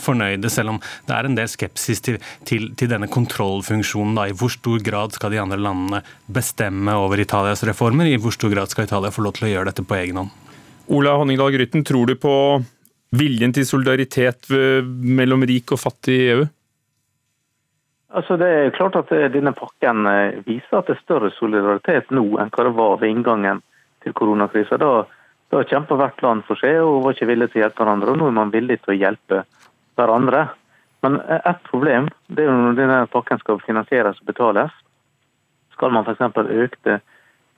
[0.00, 2.18] fornøyde, selv om det er en del skepsis til,
[2.48, 4.16] til, til denne kontrollfunksjonen.
[4.18, 4.28] Da.
[4.28, 8.08] I hvor stor grad skal de andre landene bestemme over Italias reformer?
[8.08, 10.34] I hvor stor grad skal Italia få lov til å gjøre dette på egen hånd?
[10.88, 12.34] Ola Honningdal Grytten, tror du på
[13.16, 16.46] viljen til solidaritet mellom rik og fattig i EU?
[18.08, 22.24] Altså Det er klart at denne pakken eh, viser at det er større solidaritet nå
[22.40, 23.60] enn hva det var ved inngangen
[24.04, 24.78] til koronakrisa.
[24.80, 25.04] Da,
[25.52, 28.14] da kjempa hvert land for seg og var ikke villig til å hjelpe hverandre.
[28.14, 29.42] og Nå er man villig til å hjelpe
[29.98, 30.46] hverandre.
[31.04, 34.72] Men ett problem det er jo når denne pakken skal finansieres og betales.
[35.76, 36.40] Skal man f.eks.
[36.64, 37.00] økte,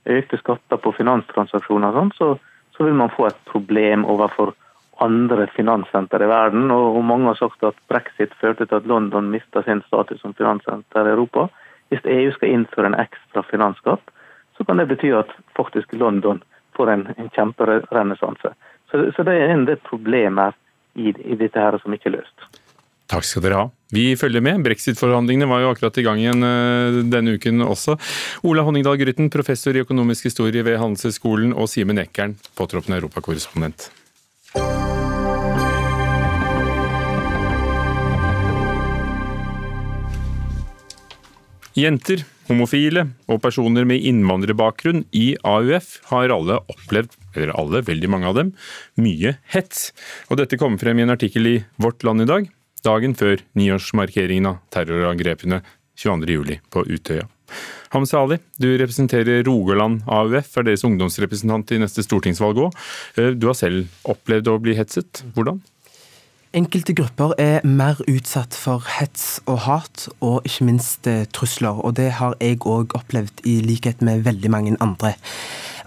[0.04, 2.34] økte skatter på finanstransaksjoner, sånn, så,
[2.76, 4.52] så, vil man få et problem overfor
[5.00, 6.70] andre finanssenter i verden.
[6.70, 11.08] Og, Mange har sagt at brexit førte til at London mista sin status som finanssenter
[11.08, 11.48] i Europa.
[11.90, 14.12] Hvis EU skal innføre en ekstra finansskatt,
[14.56, 16.42] så kan det bety at faktisk London
[16.76, 18.54] får en, en kjemperenessanse.
[18.90, 20.54] Så, så det er en del problemer
[20.94, 22.50] i, i dette her som ikke er løst.
[23.10, 23.70] Takk skal dere ha.
[23.90, 24.62] Vi følger med.
[24.62, 27.96] Brexit-forhandlingene var jo akkurat i gang igjen eh, denne uken også.
[28.46, 33.88] Ola Honningdal Grytten, professor i økonomisk historie ved Handelshøyskolen, og Simen Ekern, påtroppende europakorrespondent.
[41.78, 48.26] Jenter, homofile og personer med innvandrerbakgrunn i AUF har alle opplevd, eller alle, veldig mange
[48.26, 48.50] av dem,
[48.98, 49.90] mye hets.
[50.28, 52.48] Og dette kommer frem i en artikkel i Vårt Land i dag,
[52.82, 55.60] dagen før niårsmarkeringen av terrorangrepene
[56.00, 56.58] 22.07.
[56.74, 57.28] på Utøya.
[57.90, 62.78] Hamza Ali, du representerer Rogaland AUF, er deres ungdomsrepresentant i neste stortingsvalg òg.
[63.38, 65.22] Du har selv opplevd å bli hetset.
[65.34, 65.62] Hvordan?
[66.50, 71.78] Enkelte grupper er mer utsatt for hets og hat, og ikke minst eh, trusler.
[71.78, 75.12] Og det har jeg òg opplevd, i likhet med veldig mange andre.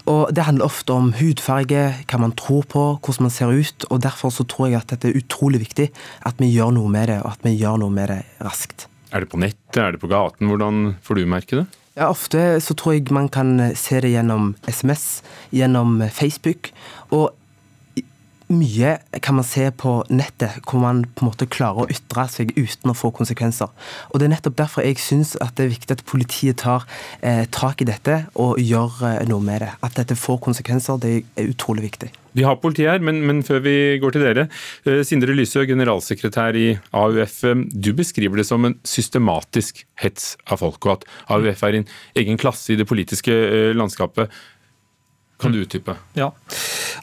[0.08, 3.84] Og Det handler ofte om hudfarge, hva man tror på, hvordan man ser ut.
[3.90, 5.90] og Derfor så tror jeg at dette er utrolig viktig,
[6.24, 8.88] at vi gjør noe med det, og at vi gjør noe med det raskt.
[9.12, 10.48] Er det på nettet, er det på gaten?
[10.48, 11.68] Hvordan får du merke det?
[11.94, 15.22] Ja, Ofte så tror jeg man kan se det gjennom SMS,
[15.52, 16.72] gjennom Facebook.
[17.10, 17.36] og
[18.54, 22.54] mye kan man se på nettet, hvor man på en måte klarer å ytre seg
[22.56, 23.70] uten å få konsekvenser.
[24.10, 26.86] Og Det er nettopp derfor jeg syns det er viktig at politiet tar
[27.20, 29.72] eh, tak i dette og gjør eh, noe med det.
[29.84, 32.14] At dette får konsekvenser, det er utrolig viktig.
[32.34, 34.48] Vi har politiet her, men, men, før vi går til dere.
[34.88, 37.36] Eh, Sindre Lysø, generalsekretær i AUF.
[37.46, 41.86] Eh, du beskriver det som en systematisk hets av folk, og at AUF er en
[42.18, 44.34] egen klasse i det politiske eh, landskapet.
[45.44, 45.96] Kan du utdype?
[46.18, 46.32] Ja.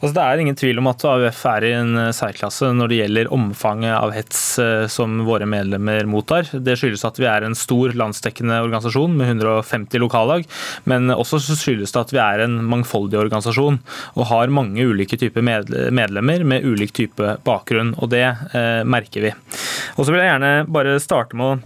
[0.02, 2.98] Altså, det er ingen tvil om at AUF er i en eh, særklasse når det
[2.98, 6.48] gjelder omfanget av hets eh, som våre medlemmer mottar.
[6.50, 10.48] Det skyldes at vi er en stor landsdekkende organisasjon med 150 lokallag,
[10.90, 13.78] men også skyldes det at vi er en mangfoldig organisasjon
[14.16, 19.36] og har mange ulike typer medlemmer med ulik type bakgrunn, og det eh, merker vi.
[19.94, 21.60] Og så vil jeg gjerne bare starte med å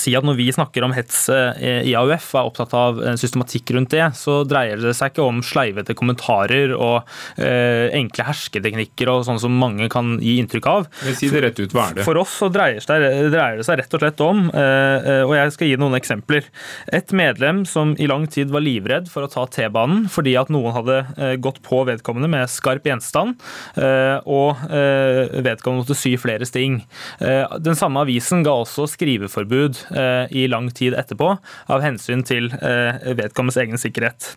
[0.00, 3.72] si at Når vi snakker om hets eh, i AUF og er opptatt av systematikk
[3.76, 7.06] rundt det, så dreier det seg ikke om sleivete kommentarer og
[7.38, 10.88] eh, enkle hersketeknikker og sånn som mange kan gi inntrykk av.
[11.16, 12.06] Si det rett ut, hva er det?
[12.06, 15.54] For oss så dreier, det, dreier det seg rett og slett om, eh, og jeg
[15.56, 16.50] skal gi noen eksempler.
[16.96, 20.74] Et medlem som i lang tid var livredd for å ta T-banen fordi at noen
[20.74, 23.38] hadde gått på vedkommende med skarp gjenstand,
[23.76, 26.78] og vedkommende måtte sy flere sting.
[27.20, 29.85] Den samme avisen ga også skriveforbud Eh,
[30.30, 31.36] i lang tid etterpå,
[31.72, 34.34] av hensyn til eh, vedkommendes egen sikkerhet.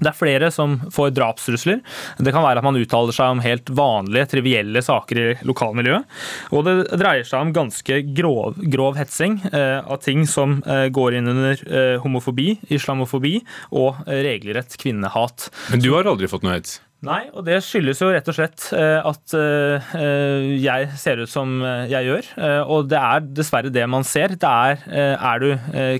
[0.00, 1.82] Det er flere som får drapstrusler.
[2.18, 6.20] Det kan være at man uttaler seg om helt vanlige, trivielle saker i lokalmiljøet.
[6.56, 11.20] Og det dreier seg om ganske grov, grov hetsing eh, av ting som eh, går
[11.20, 13.38] inn under eh, homofobi, islamofobi
[13.76, 15.50] og regelrett kvinnehat.
[15.74, 16.78] Men du har aldri fått noe hets?
[17.00, 21.54] Nei, og det skyldes jo rett og slett eh, at eh, jeg ser ut som
[21.64, 22.28] eh, jeg gjør.
[22.68, 24.34] Og det er dessverre det man ser.
[24.36, 25.48] Det er er du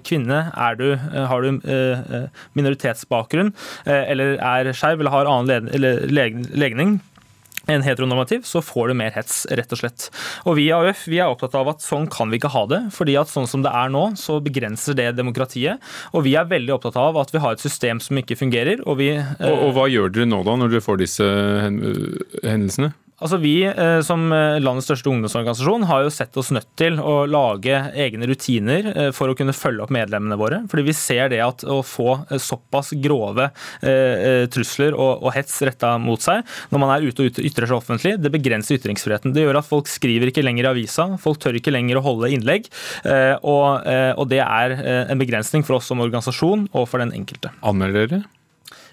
[0.04, 0.86] kvinne, er du,
[1.30, 1.58] har du
[2.56, 3.52] minoritetsbakgrunn
[3.86, 5.80] eller er skeiv eller har annen
[6.60, 6.98] legning,
[7.74, 10.09] en heteronormativ, så får du mer hets, rett og slett.
[10.44, 12.80] Og Vi i AUF vi er opptatt av at sånn kan vi ikke ha det.
[12.94, 15.80] fordi at sånn som det er nå, så begrenser det demokratiet.
[16.14, 18.83] Og vi er veldig opptatt av at vi har et system som ikke fungerer.
[18.87, 21.30] Og, vi, og, og hva gjør dere nå da, når dere får disse
[22.44, 22.92] hendelsene?
[23.20, 27.26] Altså Vi eh, som eh, landets største ungdomsorganisasjon har jo sett oss nødt til å
[27.28, 30.62] lage egne rutiner eh, for å kunne følge opp medlemmene våre.
[30.70, 33.50] Fordi vi ser det at å få såpass grove
[34.50, 38.33] trusler og, hets retta mot seg når man er ute og ytrer seg offentlig, det
[38.33, 39.35] begrenser ytringsfriheten.
[39.37, 42.33] Det gjør at folk skriver ikke lenger i avisa, folk tør ikke lenger å holde
[42.35, 42.68] innlegg.
[43.46, 44.76] Og, det er
[45.12, 47.52] en begrensning for oss som organisasjon og for den enkelte.
[47.66, 48.39] Anmelder dere?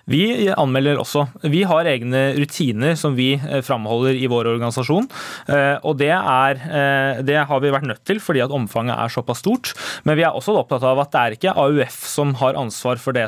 [0.08, 1.26] Vi anmelder også.
[1.52, 5.10] Vi har egne rutiner som vi eh, framholder i vår organisasjon.
[5.52, 9.12] Eh, og det, er, eh, det har vi vært nødt til fordi at omfanget er
[9.12, 9.74] såpass stort.
[10.08, 13.18] Men vi er også opptatt av at det er ikke AUF som har ansvar for,
[13.18, 13.26] det,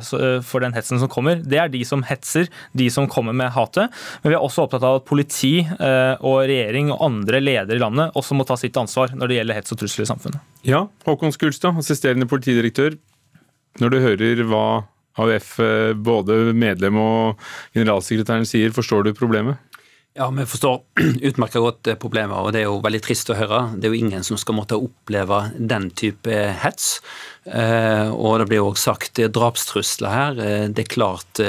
[0.48, 1.42] for den hetsen som kommer.
[1.44, 3.92] Det er de som hetser, de som kommer med hatet.
[4.24, 8.16] Men vi er også opptatt av at politi og regjering og andre ledere i landet
[8.20, 10.48] også må ta sitt ansvar når det gjelder hets og trusler i samfunnet.
[10.68, 12.96] Ja, Håkon Skulstad, assisterende politidirektør.
[13.80, 14.64] Når du hører hva
[15.20, 18.74] AUF, eh, både medlem og generalsekretæren sier.
[18.76, 19.60] Forstår du problemet?
[20.20, 20.82] Ja, vi forstår
[21.30, 23.62] utmerket godt eh, problemet, og det er jo veldig trist å høre.
[23.80, 26.98] Det er jo ingen som skal måtte oppleve den type hets.
[27.48, 30.42] Eh, og det blir jo også sagt drapstrusler her.
[30.76, 31.44] Det er klart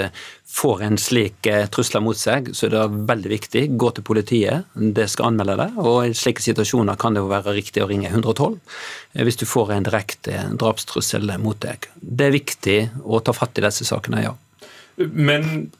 [0.50, 3.62] får en slik eh, trusler mot seg, så er det veldig viktig.
[3.78, 5.68] Gå til politiet, det skal anmelde det.
[5.78, 9.46] Og i slike situasjoner kan det jo være riktig å ringe 112 eh, hvis du
[9.48, 11.86] får en direkte drapstrussel mot deg.
[11.94, 14.34] Det er viktig å ta fatt i disse sakene, ja.
[14.98, 15.70] Men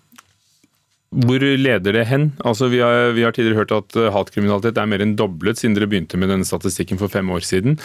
[1.10, 2.28] hvor leder det hen?
[2.46, 5.74] Altså, vi, har, vi har tidligere hørt at eh, hatkriminalitet er mer enn doblet siden
[5.74, 7.80] dere begynte med denne statistikken for fem år siden,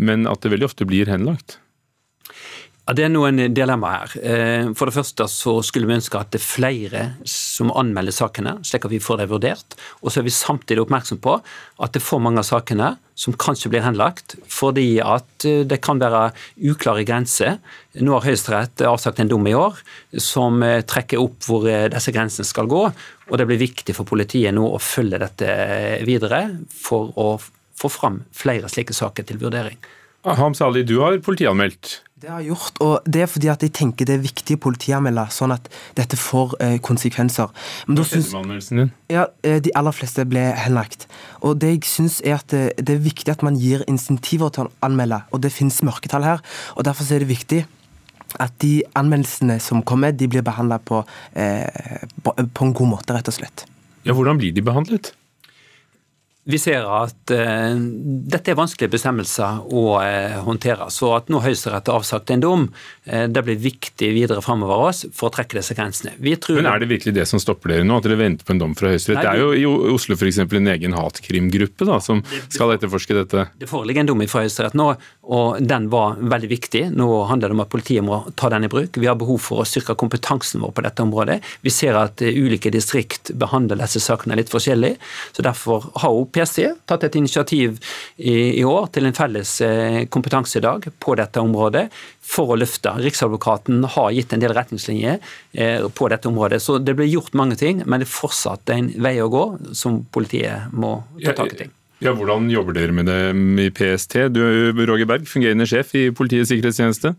[0.00, 1.58] men at det veldig ofte blir henlagt?
[2.84, 4.10] Ja, Det er noen dilemma her.
[4.20, 8.58] Eh, for det første så skulle vi ønske at det er flere som anmelder sakene,
[8.60, 9.76] slik at vi får dem vurdert.
[10.02, 13.36] Og så er vi samtidig oppmerksom på at det er for mange av sakene som
[13.40, 16.26] kanskje blir henlagt fordi at eh, det kan være
[16.60, 17.56] uklare grenser.
[17.96, 19.80] Nå har Høyesterett avsagt en dom i år
[20.20, 22.84] som eh, trekker opp hvor disse grensene skal gå.
[23.32, 25.52] Og det blir viktig for politiet nå å følge dette
[26.04, 27.38] videre for å
[27.80, 29.80] få fram flere slike saker til vurdering.
[30.24, 32.02] Hams Ali, du har politianmeldt.
[32.24, 34.60] Det har jeg gjort, og det er fordi at jeg tenker det er viktig å
[34.64, 35.66] politianmelde, sånn at
[35.98, 37.50] dette får eh, konsekvenser.
[37.84, 38.92] Men Hva skjedde med anmeldelsen din?
[39.12, 41.04] Ja, eh, De aller fleste ble henlagt.
[41.44, 44.54] Og Det jeg synes er at det, eh, det er viktig at man gir insentiver
[44.56, 46.40] til å anmelde, og det finnes mørketall her.
[46.78, 47.60] og Derfor er det viktig
[48.40, 51.04] at de anmeldelsene som kommer, de blir behandla på,
[51.36, 53.66] eh, på en god måte, rett og slett.
[54.08, 55.12] Ja, Hvordan blir de behandlet?
[56.44, 57.76] Vi ser at uh,
[58.28, 60.90] dette er vanskelige bestemmelser å uh, håndtere.
[60.92, 62.66] Så at nå Høyesterett har avsagt en dom,
[63.08, 66.12] uh, det blir viktig videre framover oss for å trekke disse grensene.
[66.20, 68.74] Men Er det virkelig det som stopper dere nå, at dere venter på en dom
[68.76, 69.22] fra Høyesterett?
[69.24, 70.42] Det er jo i Oslo f.eks.
[70.44, 72.20] en egen hatkrimgruppe da, som
[72.52, 73.46] skal etterforske dette.
[73.64, 74.90] Det foreligger en dom fra Høyesterett nå,
[75.24, 76.84] og den var veldig viktig.
[76.92, 79.00] Nå handler det om at politiet må ta den i bruk.
[79.00, 81.40] Vi har behov for å styrke kompetansen vår på dette området.
[81.64, 84.94] Vi ser at ulike distrikt behandler disse sakene litt forskjellig.
[85.32, 87.78] så derfor har PST tatt et initiativ
[88.16, 91.86] i, i år til en felles eh, kompetansedag på dette området
[92.24, 92.92] for å løfte.
[93.04, 95.20] Riksadvokaten har gitt en del retningslinjer
[95.52, 96.60] eh, på dette området.
[96.64, 100.02] Så det blir gjort mange ting, men det er fortsatt en vei å gå som
[100.14, 101.64] politiet må ta tak i.
[101.64, 101.74] ting.
[102.04, 103.20] Ja, Hvordan jobber dere med det
[103.64, 104.26] i PST?
[104.34, 107.14] Du er Roger Berg, fungerende sjef i Politiets sikkerhetstjeneste.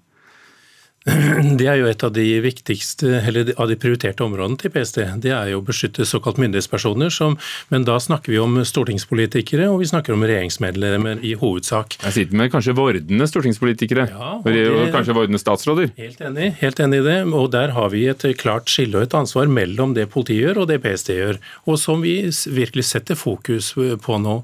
[1.59, 4.97] Det er jo et av de viktigste, eller av de prioriterte områdene til PST.
[5.21, 7.35] Det er jo å beskytte såkalt myndighetspersoner, som,
[7.69, 11.99] men da snakker vi om stortingspolitikere og vi snakker om regjeringsmedlemmer i hovedsak.
[12.01, 15.91] Jeg sitter med kanskje vordende stortingspolitikere, ja, og det, og kanskje vordende statsråder?
[15.99, 17.19] Helt enig, helt enig i det.
[17.37, 20.71] Og der har vi et klart skille og et ansvar mellom det politiet gjør og
[20.73, 24.39] det PST gjør, og som vi virkelig setter fokus på nå.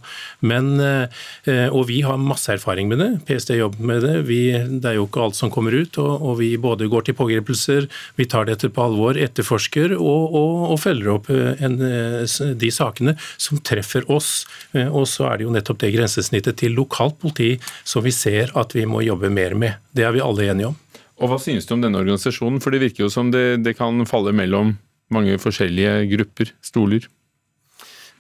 [0.46, 3.12] Men, eh, og vi har masse erfaring med det.
[3.26, 4.16] PST jobber med det.
[4.30, 4.44] Vi,
[4.78, 5.98] det er jo ikke alt som kommer ut.
[5.98, 7.88] og, og vi både går til pågripelser,
[8.20, 12.72] vi tar dette på alvor, etterforsker og, og, og følger opp eh, en, eh, de
[12.74, 14.46] sakene som treffer oss.
[14.74, 18.54] Eh, og så er det jo nettopp det grensesnittet til lokalt politi som vi ser
[18.60, 19.80] at vi må jobbe mer med.
[19.96, 20.80] Det er vi alle enige om.
[21.22, 22.62] Og Hva synes du om denne organisasjonen?
[22.64, 24.76] For Det virker jo som det, det kan falle mellom
[25.14, 27.06] mange forskjellige grupper, stoler?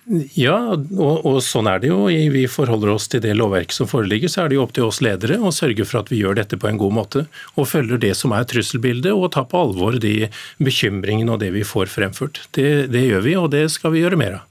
[0.09, 2.07] Ja, og, og, sånn er det jo.
[2.09, 4.31] Vi forholder oss til det lovverket som foreligger.
[4.31, 6.59] Så er det jo opp til oss ledere å sørge for at vi gjør dette
[6.59, 7.25] på en god måte.
[7.55, 11.65] Og følger det som er trusselbildet, og tar på alvor de bekymringene og det vi
[11.67, 12.43] får fremført.
[12.57, 14.50] Det, det gjør vi, og det skal vi gjøre mer av.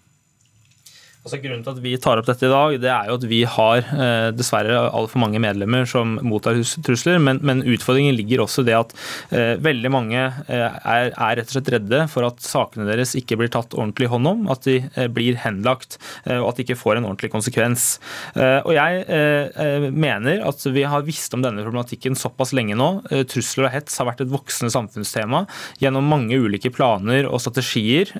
[1.30, 3.38] Altså, grunnen til at vi tar opp dette i dag, det er jo at vi
[3.46, 8.66] har eh, dessverre altfor mange medlemmer som mottar trusler, men, men, utfordringen ligger også i
[8.66, 8.94] det at
[9.30, 13.38] eh, veldig mange eh, er, er, rett og slett redde for at sakene deres ikke
[13.38, 16.78] blir tatt ordentlig hånd om, at de eh, blir henlagt eh, og at de ikke
[16.80, 17.86] får en ordentlig konsekvens.
[18.34, 22.88] Eh, og Jeg mener at vi har visst om denne problematikken såpass lenge nå.
[23.30, 25.44] Trusler og hets har vært et voksende samfunnstema
[25.82, 28.10] gjennom mange ulike planer og strategier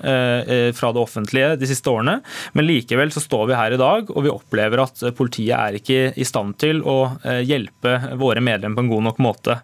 [0.77, 2.19] fra det offentlige de siste årene.
[2.53, 5.77] men like Likevel så står vi her i dag og vi opplever at politiet er
[5.79, 9.55] ikke i stand til å eh, hjelpe våre medlemmer på en god nok måte.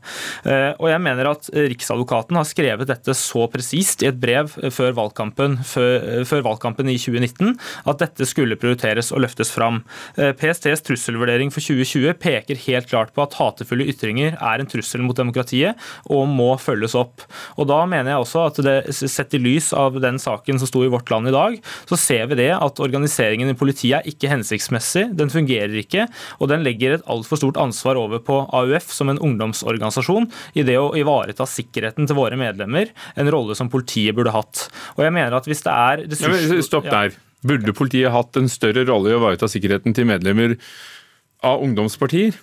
[0.48, 4.96] Eh, og jeg mener at Riksadvokaten har skrevet dette så presist i et brev før
[4.98, 7.54] valgkampen, før, før valgkampen i 2019
[7.88, 9.84] at dette skulle prioriteres og løftes fram.
[10.18, 15.06] Eh, PSTs trusselvurdering for 2020 peker helt klart på at hatefulle ytringer er en trussel
[15.06, 15.78] mot demokratiet
[16.10, 17.28] og må følges opp.
[17.58, 20.82] Og Da mener jeg også at det, sett i lys av den saken som sto
[20.86, 24.10] i Vårt Land i dag, så ser vi det at organisasjonen organiseringen i politiet er
[24.10, 26.08] ikke hensiktsmessig, den fungerer ikke,
[26.40, 30.78] og den legger et altfor stort ansvar over på AUF som en ungdomsorganisasjon i det
[30.78, 34.68] å ivareta sikkerheten til våre medlemmer, en rolle som politiet burde hatt.
[34.98, 36.66] Og jeg mener at hvis det er ressurs...
[36.68, 37.16] Stopp der.
[37.48, 40.58] Burde politiet hatt en større rolle i å ivareta sikkerheten til medlemmer
[41.46, 42.38] av ungdomspartier?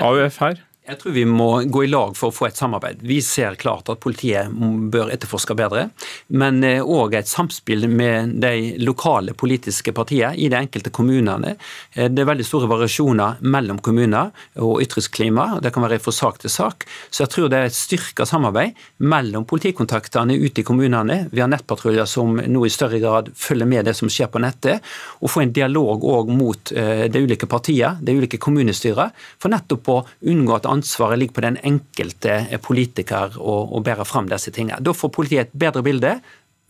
[0.00, 0.58] AUF her?
[0.88, 3.02] Jeg tror vi må gå i lag for å få et samarbeid.
[3.04, 4.48] Vi ser klart at politiet
[4.90, 5.90] bør etterforske bedre,
[6.32, 11.52] men òg eh, et samspill med de lokale politiske partiene i de enkelte kommunene.
[11.92, 15.58] Eh, det er veldig store variasjoner mellom kommuner og ytringsklima.
[15.60, 16.88] Det kan være fra sak til sak.
[17.12, 21.26] Så jeg tror det er et styrka samarbeid mellom politikontaktene ute i kommunene.
[21.28, 24.80] Vi har nettpatruljer som nå i større grad følger med det som skjer på nettet,
[25.20, 29.92] og få en dialog òg mot eh, de ulike partiene, de ulike kommunestyrene, for nettopp
[29.92, 30.00] å
[30.32, 34.80] unngå at ansvaret ligger på den enkelte politiker å, å bære fram disse tingene.
[34.84, 36.16] Da får politiet et bedre bilde,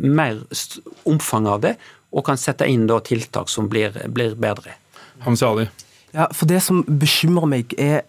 [0.00, 0.40] mer
[1.08, 1.76] omfang av det,
[2.10, 4.74] og kan sette inn tiltak som blir, blir bedre.
[5.24, 5.68] Hamza Ali.
[6.10, 8.00] Ja, for Det som bekymrer meg, er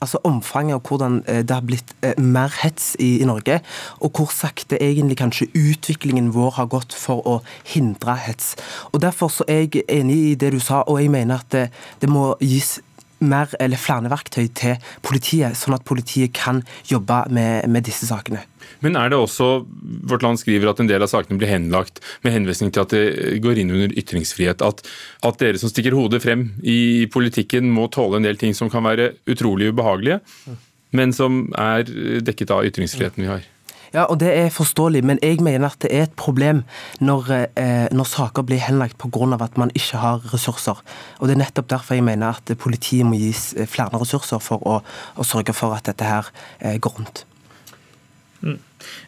[0.00, 3.60] altså omfanget og hvordan eh, det har blitt eh, mer hets i, i, Norge,
[4.00, 8.52] og hvor sakte egentlig kanskje utviklingen vår har gått for å hindre hets.
[8.92, 11.64] Og Derfor så er jeg enig i det du sa, og jeg mener at det,
[12.00, 12.82] det må gis
[13.18, 18.44] mer flere verktøy til politiet, sånn at politiet kan jobbe med, med disse sakene.
[18.84, 19.48] Men er det også
[20.08, 23.40] Vårt Land skriver at en del av sakene blir henlagt med henvisning til at det
[23.42, 24.62] går inn under ytringsfrihet.
[24.62, 24.84] At,
[25.26, 28.86] at, dere som stikker hodet frem i politikken må tåle en del ting som kan
[28.86, 30.20] være utrolig ubehagelige,
[30.96, 31.88] men som er
[32.24, 33.46] dekket av ytringsfriheten vi har.
[33.94, 36.64] Ja, og Det er forståelig, men jeg mener at det er et problem
[37.00, 39.44] når, eh, når saker blir henlagt pga.
[39.44, 40.82] at man ikke har ressurser.
[41.18, 44.82] Og Det er nettopp derfor jeg mener at politiet må gis flere ressurser for å,
[45.16, 46.30] å sørge for at dette her
[46.60, 47.24] eh, går rundt.
[48.40, 48.58] Mm.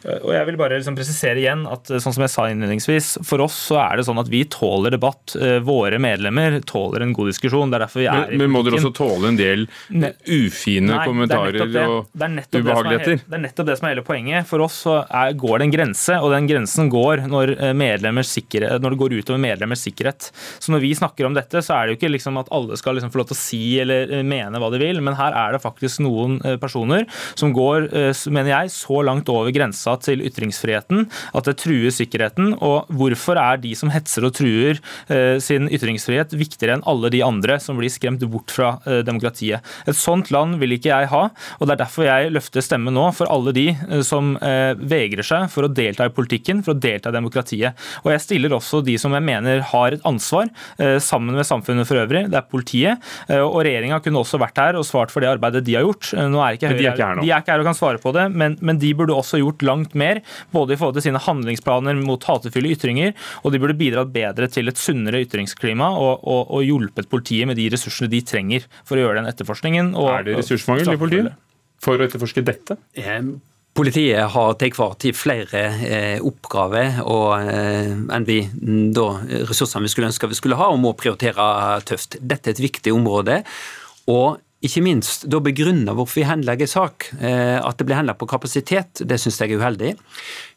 [0.03, 3.09] Eh, og jeg vil bare liksom presisere igjen at eh, sånn som jeg sa innledningsvis,
[3.27, 5.35] for oss så er det sånn at vi tåler debatt.
[5.37, 7.71] Eh, våre medlemmer tåler en god diskusjon.
[7.71, 11.05] Det er derfor vi er men, men må dere også tåle en del ufine Nei,
[11.07, 13.21] kommentarer og ubehageligheter?
[13.25, 14.49] Det er nettopp det som er hele poenget.
[14.49, 19.01] For oss så er, går det en grense, og den grensen går når, når, det
[19.01, 20.31] går utover medlemmers sikkerhet.
[20.61, 22.97] Så når vi snakker om dette, så er det jo ikke liksom at alle skal
[22.97, 25.61] liksom få lov til å si eller mene hva de vil, men her er det
[25.63, 27.07] faktisk noen personer
[27.39, 27.89] som går,
[28.33, 31.07] mener jeg, så langt over grensen grensa til ytringsfriheten,
[31.37, 32.55] at det truer sikkerheten.
[32.59, 34.79] Og hvorfor er de som hetser og truer
[35.11, 39.65] eh, sin ytringsfrihet viktigere enn alle de andre som blir skremt bort fra eh, demokratiet?
[39.87, 41.23] Et sånt land vil ikke jeg ha,
[41.59, 45.47] og det er derfor jeg løfter stemmen nå for alle de eh, som vegrer seg
[45.51, 47.77] for å delta i politikken, for å delta i demokratiet.
[48.03, 50.49] Og jeg stiller også de som jeg mener har et ansvar,
[51.03, 52.23] sammen med samfunnet for øvrig.
[52.31, 53.09] Det er politiet.
[53.29, 56.11] Og regjeringa kunne også vært her og svart for det arbeidet de har gjort.
[56.31, 57.25] Nå er ikke Høyre, de er ikke her nå.
[57.25, 59.50] De er ikke her og kan svare på det, men, men de burde også gjort
[59.51, 60.23] gjort langt mer,
[60.55, 64.71] både i forhold til sine handlingsplaner mot hatefulle ytringer, og de burde bidratt bedre til
[64.71, 69.05] et sunnere ytringsklima og, og, og hjulpet politiet med de ressursene de trenger for å
[69.05, 69.93] gjøre den etterforskningen.
[69.95, 71.39] Og, er det ressursmangel i politiet
[71.81, 72.77] for å etterforske dette?
[73.71, 78.41] Politiet har til hver tid flere eh, oppgaver og, eh, enn vi
[78.91, 79.05] da,
[79.47, 82.19] ressursene vi skulle ønske vi skulle ha, og må prioritere tøft.
[82.19, 83.43] Dette er et viktig område.
[84.11, 87.07] og ikke minst da begrunne hvorfor vi henlegger sak.
[87.17, 89.93] Eh, at det blir henlagt på kapasitet, det syns jeg er uheldig.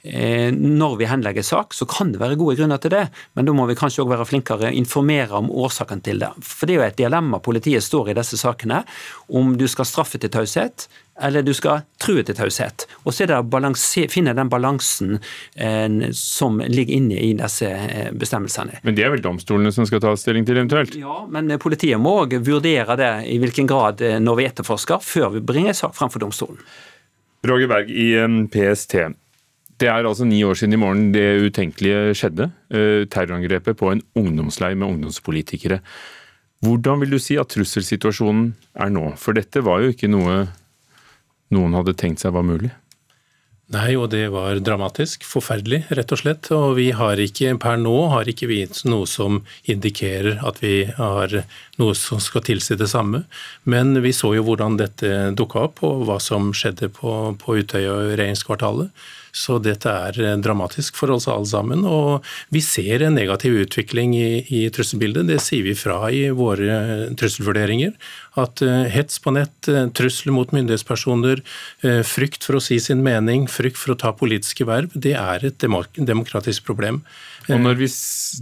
[0.05, 3.55] Eh, når vi henlegger sak, så kan det være gode grunner til det, men da
[3.57, 6.35] må vi kanskje også være flinkere å informere om årsaken til det.
[6.45, 8.83] For det er jo et dilemma politiet står i disse sakene,
[9.33, 10.89] om du skal straffe til taushet
[11.23, 12.87] eller du skal true til taushet.
[13.05, 15.19] Og så er det å finne den balansen
[15.55, 18.81] eh, som ligger inne i disse eh, bestemmelsene.
[18.83, 20.97] Men det er vel domstolene som skal ta stilling til eventuelt?
[20.99, 25.05] Ja, men eh, politiet må òg vurdere det i hvilken grad eh, når vi etterforsker,
[25.05, 26.59] før vi bringer sak frem for domstolen.
[27.45, 28.09] Roger Berg i
[28.51, 28.99] PST.
[29.79, 32.47] Det er altså ni år siden i morgen det utenkelige skjedde.
[33.13, 35.81] Terrorangrepet på en ungdomsleir med ungdomspolitikere.
[36.65, 39.11] Hvordan vil du si at trusselsituasjonen er nå?
[39.21, 40.47] For dette var jo ikke noe
[41.53, 42.73] noen hadde tenkt seg var mulig?
[43.73, 45.23] Nei, og det var dramatisk.
[45.25, 46.51] Forferdelig, rett og slett.
[46.53, 51.33] Og vi har ikke, per nå har ikke vi noe som indikerer at vi har
[51.81, 53.23] noe som skal tilsi det samme.
[53.65, 57.97] Men vi så jo hvordan dette dukka opp, og hva som skjedde på, på Utøya
[57.97, 58.93] og regjeringskvartalet.
[59.35, 61.83] Så dette er eh, dramatisk for oss alle sammen.
[61.89, 62.25] Og
[62.55, 65.27] vi ser en negativ utvikling i, i trusselbildet.
[65.31, 67.97] Det sier vi fra i våre eh, trusselvurderinger.
[68.41, 71.39] At uh, hets på nett, trusler mot myndighetspersoner,
[72.03, 75.63] frykt for å si sin mening, frykt for å ta politiske verv, det er et
[75.63, 76.99] demokratisk problem.
[77.47, 77.89] Og når vi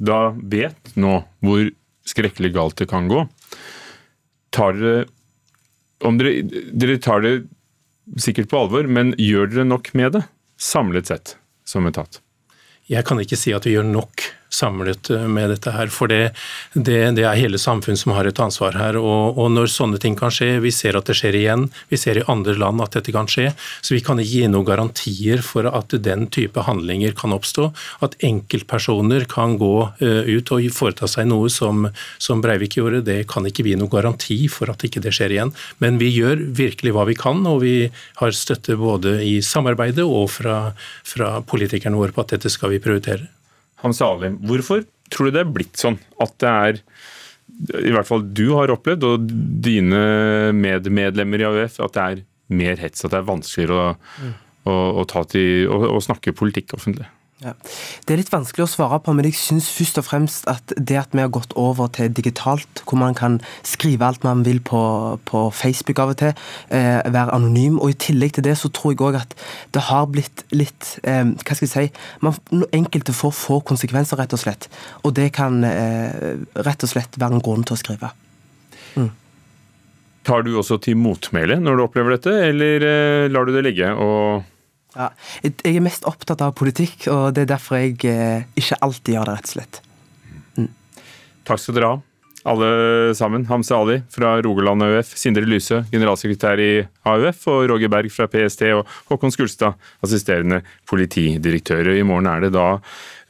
[0.01, 1.69] da vet nå hvor
[2.09, 3.27] skrekkelig galt det kan gå,
[4.57, 5.05] tar dere
[6.09, 7.35] om dere, dere tar det
[8.21, 10.25] sikkert på alvor, men gjør dere nok med det?
[10.63, 11.37] Samlet sett
[11.67, 12.21] som etat?
[12.87, 15.91] Jeg kan ikke si at vi gjør nok samlet eh, med dette her.
[15.93, 16.33] For det,
[16.75, 18.99] det, det er hele samfunnet som har et ansvar her.
[19.01, 22.21] Og, og, når sånne ting kan skje, vi ser at det skjer igjen, vi ser
[22.21, 23.51] i andre land at dette kan skje,
[23.81, 27.71] så vi kan ikke gi noen garantier for at den type handlinger kan oppstå.
[28.05, 31.87] At enkeltpersoner kan gå uh, ut og foreta seg noe som,
[32.23, 35.53] som Breivik gjorde, det kan ikke vi noen garanti for at ikke det skjer igjen.
[35.83, 37.77] Men vi gjør virkelig hva vi kan, og vi
[38.21, 40.59] har støtte både i samarbeidet og fra,
[41.07, 43.29] fra politikerne våre på at dette skal vi prioritere.
[43.83, 46.81] Hans Alim, hvorfor tror du det er blitt sånn at det er
[47.83, 50.03] i hvert fall du har opplevd, og dine
[50.57, 52.23] medmedlemmer i AUF, at det er
[52.53, 53.91] mer hets, at det er vanskeligere å,
[54.25, 54.33] mm.
[54.73, 57.07] å, å, til, å snakke politikk offentlig?
[57.43, 57.53] Ja.
[58.07, 60.99] Det er litt vanskelig å svare på, men jeg syns først og fremst at det
[61.01, 64.83] at vi har gått over til digitalt, hvor man kan skrive alt man vil på,
[65.29, 66.37] på Facebook av og til,
[66.71, 69.35] eh, være anonym, og i tillegg til det så tror jeg òg at
[69.75, 72.37] det har blitt litt eh, Hva skal jeg si man,
[72.73, 74.69] Enkelte får få konsekvenser, rett og slett.
[75.03, 78.13] Og det kan eh, rett og slett være en grunn til å skrive.
[78.95, 79.11] Mm.
[80.27, 83.91] Tar du også til motmæle når du opplever dette, eller eh, lar du det ligge?
[83.93, 84.52] og
[84.97, 85.09] ja,
[85.43, 89.29] jeg er mest opptatt av politikk, og det er derfor jeg eh, ikke alltid gjør
[89.31, 89.83] det, rett og slett.
[90.59, 90.71] Mm.
[91.49, 92.01] Takk skal dere ha,
[92.53, 92.69] alle
[93.19, 93.47] sammen.
[93.51, 96.71] Hamse Ali fra Rogaland AUF, Sindre Lyse, generalsekretær i
[97.09, 101.95] AUF, og Roger Berg fra PST, og Håkon Skulstad, assisterende politidirektør.
[101.95, 102.69] I morgen er det da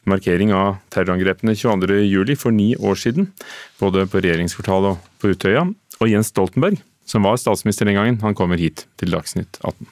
[0.08, 2.34] markering av terrorangrepene 22.07.
[2.40, 3.30] for ni år siden,
[3.78, 5.68] både på regjeringskvartalet og på Utøya.
[6.00, 9.91] Og Jens Stoltenberg, som var statsminister den gangen, han kommer hit til Dagsnytt 18.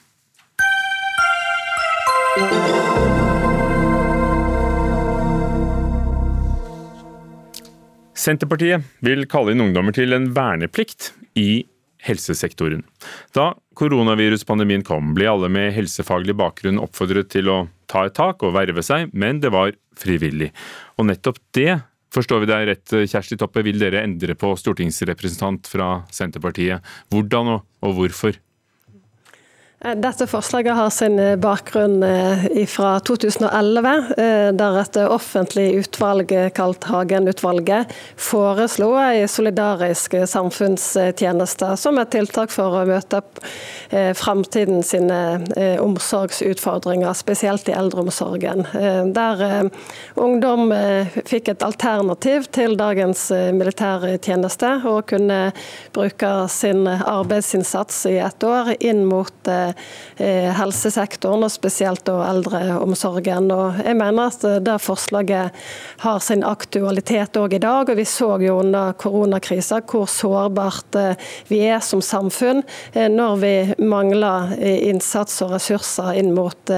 [8.20, 11.64] Senterpartiet vil kalle inn ungdommer til en verneplikt i
[12.04, 12.82] helsesektoren.
[13.36, 17.60] Da koronaviruspandemien kom, ble alle med helsefaglig bakgrunn oppfordret til å
[17.90, 20.50] ta et tak og verve seg, men det var frivillig.
[20.98, 21.80] Og nettopp det,
[22.14, 26.84] forstår vi deg rett, Kjersti Toppe, vil dere endre på stortingsrepresentant fra Senterpartiet.
[27.12, 28.36] Hvordan og, og hvorfor?
[29.84, 33.92] Eh, dette forslaget har sin eh, bakgrunn eh, fra 2011,
[34.52, 42.84] der et offentlig utvalg kalt Hagen-utvalget foreslo en solidarisk samfunnstjeneste som et tiltak for å
[42.88, 43.22] møte
[44.16, 45.18] framtiden sine
[45.82, 48.66] omsorgsutfordringer, spesielt i eldreomsorgen.
[49.14, 49.70] Der
[50.20, 50.74] ungdom
[51.28, 55.40] fikk et alternativ til dagens militærtjeneste og kunne
[55.96, 59.69] bruke sin arbeidsinnsats i et år inn mot Eh,
[60.20, 63.50] helsesektoren, og spesielt eldreomsorgen.
[63.54, 65.56] Og jeg mener at det forslaget
[66.04, 67.88] har sin aktualitet òg i dag.
[67.88, 72.62] og Vi så jo under koronakrisa hvor sårbart eh, vi er som samfunn
[72.92, 76.72] eh, når vi mangler innsats og ressurser inn mot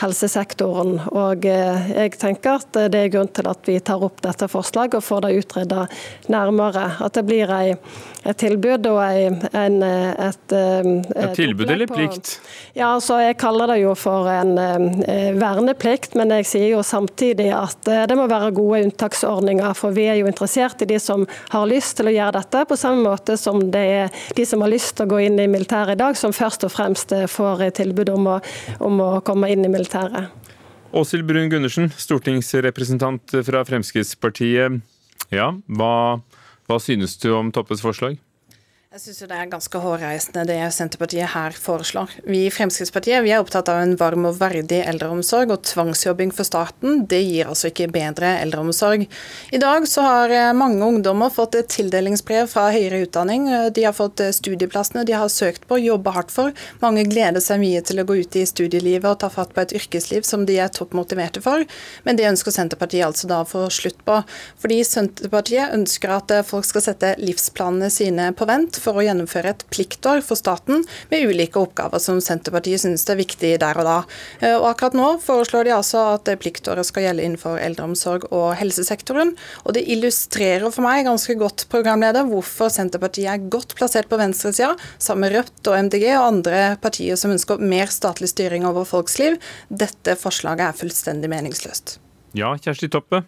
[0.00, 0.98] helsesektoren.
[1.10, 5.06] Og jeg tenker at det er grunn til at vi tar opp dette forslaget og
[5.06, 5.86] får det utreda
[6.32, 6.86] nærmere.
[7.00, 7.74] At det blir ei,
[8.20, 12.34] et tilbud og en, en, et, et, Tilbud eller plikt?
[12.76, 17.48] Ja, altså Jeg kaller det jo for en eh, verneplikt, men jeg sier jo samtidig
[17.56, 19.72] at eh, det må være gode unntaksordninger.
[19.78, 22.78] For vi er jo interessert i de som har lyst til å gjøre dette, på
[22.80, 25.96] samme måte som det er de som har lyst til å gå inn i militæret
[25.96, 28.38] i dag, som først og fremst eh, får tilbud om å,
[28.84, 30.28] om å komme inn i militæret.
[30.90, 34.80] Åshild Brun Gundersen, stortingsrepresentant fra Fremskrittspartiet.
[35.30, 36.18] Ja, hva,
[36.70, 38.20] hva synes du om Toppes forslag?
[38.90, 42.10] Jeg syns det er ganske hårreisende det Senterpartiet her foreslår.
[42.26, 46.42] Vi i Fremskrittspartiet vi er opptatt av en varm og verdig eldreomsorg, og tvangsjobbing for
[46.48, 49.04] staten det gir altså ikke bedre eldreomsorg.
[49.54, 53.46] I dag så har eh, mange ungdommer fått et tildelingsbrev fra høyere utdanning.
[53.70, 56.50] De har fått eh, studieplassene de har søkt på, jobba hardt for.
[56.82, 59.76] Mange gleder seg mye til å gå ut i studielivet og ta fatt på et
[59.78, 61.62] yrkesliv som de er topp motiverte for,
[62.02, 64.18] men det ønsker Senterpartiet altså da å få slutt på.
[64.58, 69.52] Fordi Senterpartiet ønsker at eh, folk skal sette livsplanene sine på vent for å gjennomføre
[69.54, 73.98] et pliktår for staten med ulike oppgaver som Senterpartiet synes er viktig der og da.
[74.40, 79.34] Eh, og akkurat nå foreslår de altså at pliktåret skal gjelde innenfor eldreomsorg og helsesektoren.
[79.64, 84.74] Og det illustrerer for meg ganske godt programleder, hvorfor Senterpartiet er godt plassert på venstresida,
[84.98, 89.18] sammen med Rødt og MDG og andre partier som ønsker mer statlig styring over folks
[89.20, 89.36] liv.
[89.68, 91.98] Dette forslaget er fullstendig meningsløst.
[92.36, 93.24] Ja, Kjersti Toppe.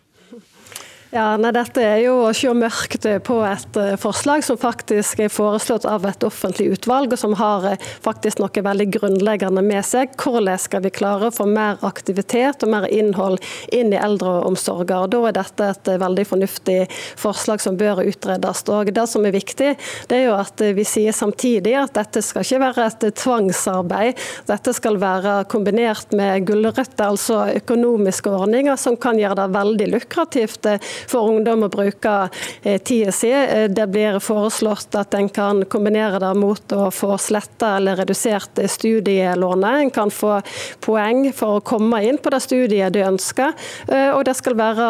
[1.13, 5.29] Ja, nei, Dette er jo å se mørkt på et uh, forslag som faktisk er
[5.29, 10.15] foreslått av et offentlig utvalg, og som har uh, faktisk noe veldig grunnleggende med seg.
[10.17, 13.45] Hvordan skal vi klare å få mer aktivitet og mer innhold
[13.77, 15.11] inn i eldreomsorgen?
[15.13, 16.79] Da er dette et uh, veldig fornuftig
[17.21, 18.65] forslag som bør utredes.
[18.73, 19.75] Og Det som er viktig,
[20.09, 24.25] det er jo at vi sier samtidig at dette skal ikke være et tvangsarbeid.
[24.49, 30.73] Dette skal være kombinert med gulrøtter, altså økonomiske ordninger som kan gjøre det veldig lukrativt
[31.09, 32.15] for ungdom å bruke
[32.63, 33.31] eh, tida si.
[33.33, 38.61] Eh, det blir foreslått at en kan kombinere det mot å få sletta eller redusert
[38.71, 39.81] studielånet.
[39.83, 40.41] En kan få
[40.85, 43.55] poeng for å komme inn på det studiet du ønsker,
[43.89, 44.89] eh, og det skal være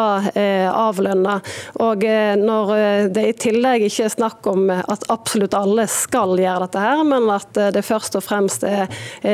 [0.73, 1.35] avlønna.
[1.83, 2.03] Og
[2.39, 2.71] når
[3.13, 7.29] det i tillegg ikke er snakk om at absolutt alle skal gjøre dette her, men
[7.33, 8.91] at det først og fremst er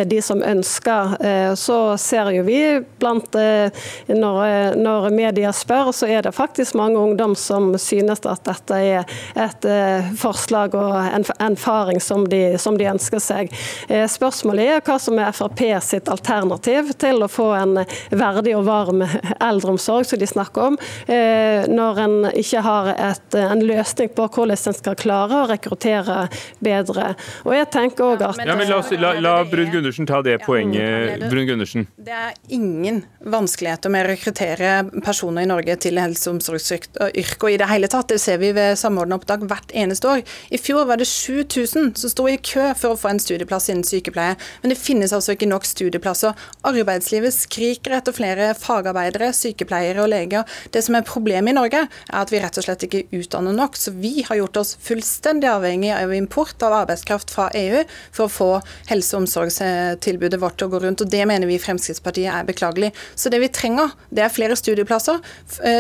[0.10, 1.16] de som ønsker,
[1.60, 2.62] så ser jo vi
[3.02, 8.44] blant når, når media spør, så er det faktisk faktisk mange ungdom som synes at
[8.46, 9.06] dette er
[9.36, 13.50] et eh, forslag og en erfaring som de, som de ønsker seg.
[13.90, 17.80] Eh, spørsmålet er hva som er Frp sitt alternativ til å få en
[18.12, 19.04] verdig og varm
[19.40, 24.58] eldreomsorg, som de snakker om, eh, når en ikke har et, en løsning på hvordan
[24.70, 26.28] en skal klare å rekruttere
[26.60, 27.16] bedre.
[27.46, 28.46] Og jeg tenker også at...
[28.46, 31.24] Ja, men La, la, la Brun Gundersen ta det poenget.
[31.32, 31.88] Brun Gundersen.
[31.98, 34.74] Det er ingen vanskeligheter med å rekruttere
[35.06, 38.10] personer i Norge til helse- og omsorg og i det hele tatt.
[38.10, 40.24] Det ser vi ved Samordna opptak hvert eneste år.
[40.52, 43.88] I fjor var det 7000 som sto i kø for å få en studieplass innen
[43.88, 46.38] sykepleie, men det finnes altså ikke nok studieplasser.
[46.68, 50.48] Arbeidslivet skriker etter flere fagarbeidere, sykepleiere og leger.
[50.74, 53.78] Det som er problemet i Norge, er at vi rett og slett ikke utdanner nok.
[53.80, 58.34] Så vi har gjort oss fullstendig avhengig av import av arbeidskraft fra EU for å
[58.34, 58.50] få
[58.92, 61.02] helse- og omsorgstilbudet vårt til å gå rundt.
[61.02, 62.92] og Det mener vi Fremskrittspartiet er beklagelig.
[63.16, 65.22] Så det vi trenger, det er flere studieplasser.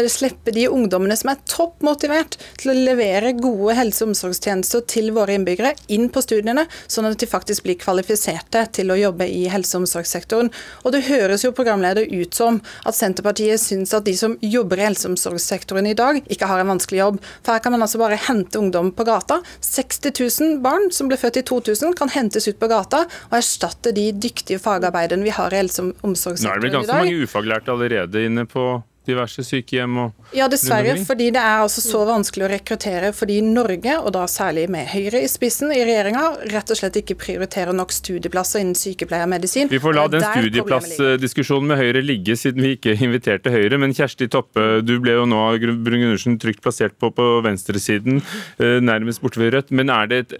[0.09, 5.11] Slippe de ungdommene som er topp motivert til å levere gode helse- og omsorgstjenester til
[5.15, 9.47] våre innbyggere, inn på studiene, sånn at de faktisk blir kvalifiserte til å jobbe i
[9.51, 10.51] helse- og omsorgssektoren.
[10.85, 14.87] Og Det høres jo programleder ut som at Senterpartiet syns at de som jobber i
[14.87, 17.19] helse- og omsorgssektoren i dag, ikke har en vanskelig jobb.
[17.43, 19.41] For her kan man altså bare hente ungdom på gata.
[19.61, 20.11] 60
[20.41, 24.11] 000 barn som ble født i 2000 kan hentes ut på gata og erstatte de
[24.11, 26.49] dyktige fagarbeiderne vi har i helse- og omsorgssektoren i dag.
[26.49, 28.67] Nå er det vel ganske mange ufaglærte allerede inne på
[29.09, 30.95] diverse sykehjem og Ja, dessverre.
[31.07, 33.11] Fordi det er altså så vanskelig å rekruttere.
[33.15, 37.17] Fordi Norge, og da særlig med Høyre i spissen i regjeringa, rett og slett ikke
[37.19, 39.71] prioriterer nok studieplasser innen sykepleie og medisin.
[39.71, 43.81] Vi får la den studieplassdiskusjonen med Høyre ligge, siden vi ikke inviterte Høyre.
[43.81, 48.21] Men Kjersti Toppe, du ble jo nå av Brun-Gundersen trygt plassert på på venstresiden,
[48.59, 49.73] eh, nærmest borte ved Rødt.
[49.75, 50.39] Men er det et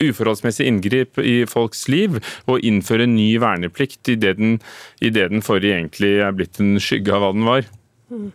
[0.00, 4.58] uforholdsmessig inngrip i folks liv å innføre ny verneplikt idet den,
[5.00, 7.68] i det den forrige egentlig er blitt en skygge av hva den var?
[8.10, 8.32] Mm.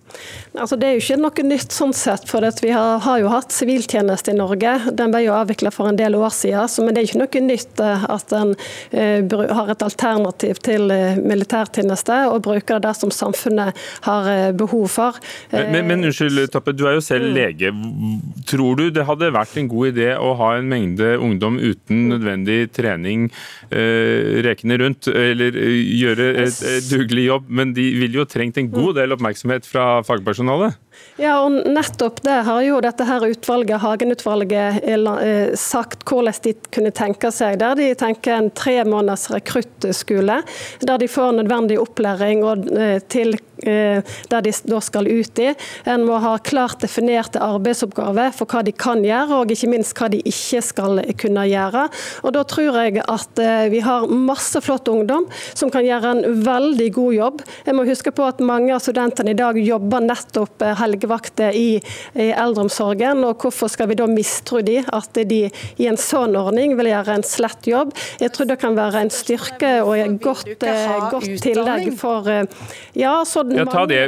[0.55, 3.53] Altså, det er jo ikke noe nytt sånn sett, for vi har, har, jo hatt
[3.53, 4.75] siviltjeneste i Norge.
[4.95, 7.41] Den ble jo avvikla for en del år siden, så, men det er ikke noe
[7.45, 13.11] nytt eh, at en uh, har et alternativ til uh, militærtjeneste og bruker det som
[13.13, 13.75] samfunnet
[14.07, 15.19] har uh, behov for.
[15.51, 17.73] Men, men, men unnskyld, Tappe, du er jo selv lege.
[18.47, 22.69] Tror du det hadde vært en god idé å ha en mengde ungdom uten nødvendig
[22.75, 23.27] trening
[24.45, 28.95] rekende rundt, eller gjøre et, et dugelig jobb, men de ville jo trengt en god
[28.99, 29.87] del oppmerksomhet fra
[30.45, 30.81] fagpersonalet?
[31.19, 37.31] Ja, og nettopp det har jo dette her utvalget, Hagen-utvalget sagt hvordan de kunne tenke
[37.31, 37.59] seg.
[37.59, 40.41] Der de tenker en tre måneders rekruttskole,
[40.81, 42.67] der de får nødvendig opplæring og
[43.09, 45.51] til der de da skal ut i.
[45.89, 50.09] En må ha klart definerte arbeidsoppgaver for hva de kan gjøre, og ikke minst hva
[50.11, 51.87] de ikke skal kunne gjøre.
[52.23, 53.39] Og Da tror jeg at
[53.71, 57.43] vi har masse flott ungdom som kan gjøre en veldig god jobb.
[57.65, 61.79] Jeg må huske på at mange av studentene i dag jobber nettopp helgevakter i,
[62.13, 63.23] i eldreomsorgen.
[63.23, 67.19] og Hvorfor skal vi da mistro de at de i en sånn ordning vil gjøre
[67.19, 67.95] en slett jobb?
[68.21, 72.27] Jeg tror det kan være en styrke og et godt, godt tillegg for
[72.95, 74.01] ja, så ja, ta det.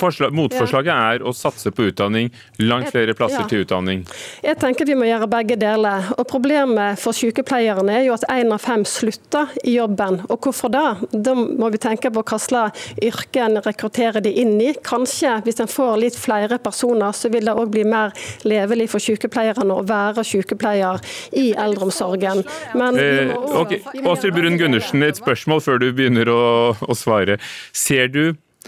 [0.00, 2.30] Forslag, motforslaget er å satse på utdanning.
[2.62, 3.48] Langt flere plasser ja.
[3.50, 4.04] til utdanning.
[4.44, 6.10] Jeg tenker vi må gjøre begge deler.
[6.16, 10.20] Og Problemet for sykepleierne er jo at én av fem slutter i jobben.
[10.28, 10.84] Og hvorfor da?
[11.12, 14.72] Da må vi tenke på hva slags yrke en rekrutterer de inn i.
[14.86, 18.14] Kanskje hvis en får litt flere personer, så vil det òg bli mer
[18.48, 21.02] levelig for sykepleierne å være sykepleier
[21.36, 22.42] i eldreomsorgen.
[22.78, 23.82] Men eh, okay.
[24.02, 26.42] Åshild Brun Gundersen, et spørsmål før du begynner å,
[26.74, 27.38] å svare.
[27.76, 28.24] Ser du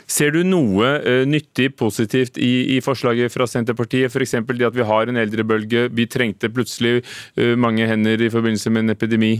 [0.09, 4.09] Ser du noe uh, nyttig, positivt i, i, forslaget fra Senterpartiet?
[4.09, 4.39] F.eks.
[4.49, 5.89] det at vi har en eldrebølge.
[5.93, 7.03] Vi trengte plutselig
[7.37, 9.35] uh, mange hender i forbindelse med en epidemi.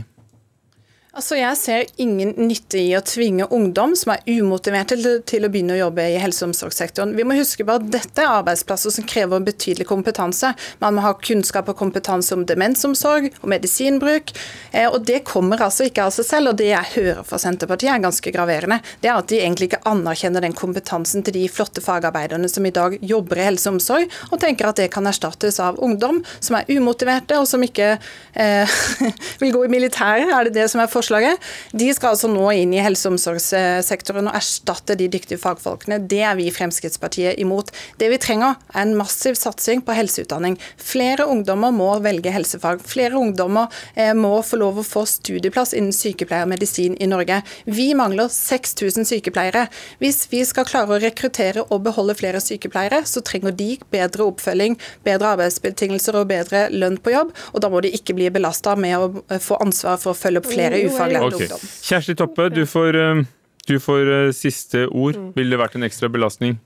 [1.09, 4.93] Altså, Jeg ser ingen nytte i å tvinge ungdom som er umotiverte
[5.25, 7.15] til, å begynne å jobbe i helse- og omsorgssektoren.
[7.17, 10.51] Vi må huske på at dette er arbeidsplasser som krever betydelig kompetanse.
[10.79, 14.35] Man må ha kunnskap og kompetanse om demensomsorg og medisinbruk.
[14.71, 16.49] Eh, og Det kommer altså ikke av seg selv.
[16.49, 18.79] og Det jeg hører fra Senterpartiet er ganske graverende.
[19.01, 22.69] Det er at de egentlig ikke anerkjenner den kompetansen til de flotte fagarbeiderne som i
[22.69, 26.55] dag jobber i helse og omsorg, og tenker at det kan erstattes av ungdom som
[26.55, 27.97] er umotiverte og som ikke
[28.35, 28.69] eh,
[29.41, 30.29] vil gå i militæret.
[30.29, 31.49] Er det det som er forslaget?
[31.71, 36.01] De skal altså nå inn i helse- og omsorgssektoren og erstatte de dyktige fagfolkene.
[36.09, 37.71] Det er vi i Fremskrittspartiet imot.
[37.99, 40.57] Det vi trenger er en massiv satsing på helseutdanning.
[40.77, 42.83] Flere ungdommer må velge helsefag.
[42.87, 47.41] Flere ungdommer eh, må få lov å få studieplass innen sykepleier og medisin i Norge.
[47.65, 49.67] Vi mangler 6000 sykepleiere.
[50.03, 54.77] Hvis vi skal klare å rekruttere og beholde flere sykepleiere, så trenger de bedre oppfølging,
[55.07, 57.33] bedre arbeidsbetingelser og bedre lønn på jobb.
[57.53, 60.49] Og da må de ikke bli belasta med å få ansvar for å følge opp
[60.49, 61.47] flere ufaglært Okay.
[61.47, 61.59] ungdom.
[61.83, 63.23] Kjersti Toppe, du får, eh,
[63.67, 65.15] du får eh, siste ord.
[65.35, 66.59] Ville det vært en ekstra belastning?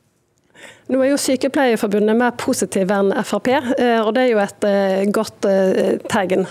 [0.91, 5.03] Nå er jo Sykepleierforbundet mer positive enn Frp, eh, og det er jo et eh,
[5.15, 6.43] godt eh, tegn.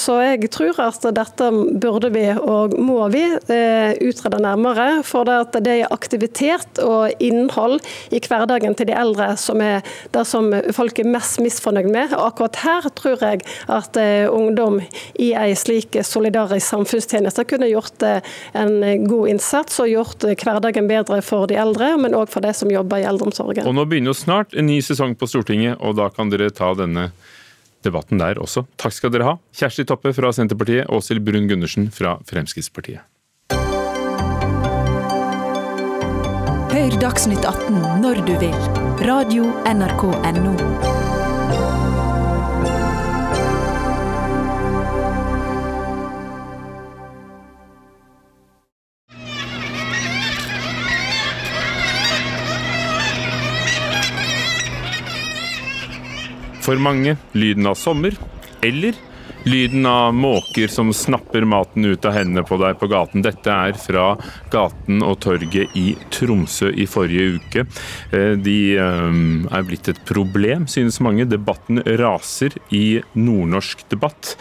[0.00, 1.48] Så jeg tror at dette
[1.80, 3.22] burde vi og må vi
[4.04, 5.00] utrede nærmere.
[5.06, 7.80] For det er aktivitet og innhold
[8.12, 9.80] i hverdagen til de eldre som er
[10.12, 12.14] det som folk er mest misfornøyd med.
[12.18, 13.98] Og akkurat her tror jeg at
[14.28, 14.80] ungdom
[15.20, 18.76] i en slik solidarisk samfunnstjeneste kunne gjort en
[19.08, 23.02] god innsats og gjort hverdagen bedre for de eldre, men òg for de som jobber
[23.02, 23.53] i eldreomsorgen.
[23.62, 23.68] Norge.
[23.70, 26.72] Og nå begynner jo snart en ny sesong på Stortinget, og da kan dere ta
[26.78, 27.10] denne
[27.84, 28.64] debatten der også.
[28.80, 29.34] Takk skal dere ha.
[29.54, 33.04] Kjersti Toppe fra Senterpartiet, Åshild Brun Gundersen fra Fremskrittspartiet.
[36.74, 38.60] Hør Dagsnytt 18 når du vil.
[39.04, 41.03] Radio NRK Radio.nrk.no.
[56.64, 58.14] For mange lyden av sommer,
[58.64, 58.96] eller
[59.44, 63.20] lyden av måker som snapper maten ut av hendene på deg på gaten.
[63.24, 64.04] Dette er fra
[64.52, 67.66] gaten og torget i Tromsø i forrige uke.
[68.16, 69.20] Eh, de eh,
[69.52, 71.28] er blitt et problem, synes mange.
[71.28, 74.32] Debatten raser i nordnorsk debatt.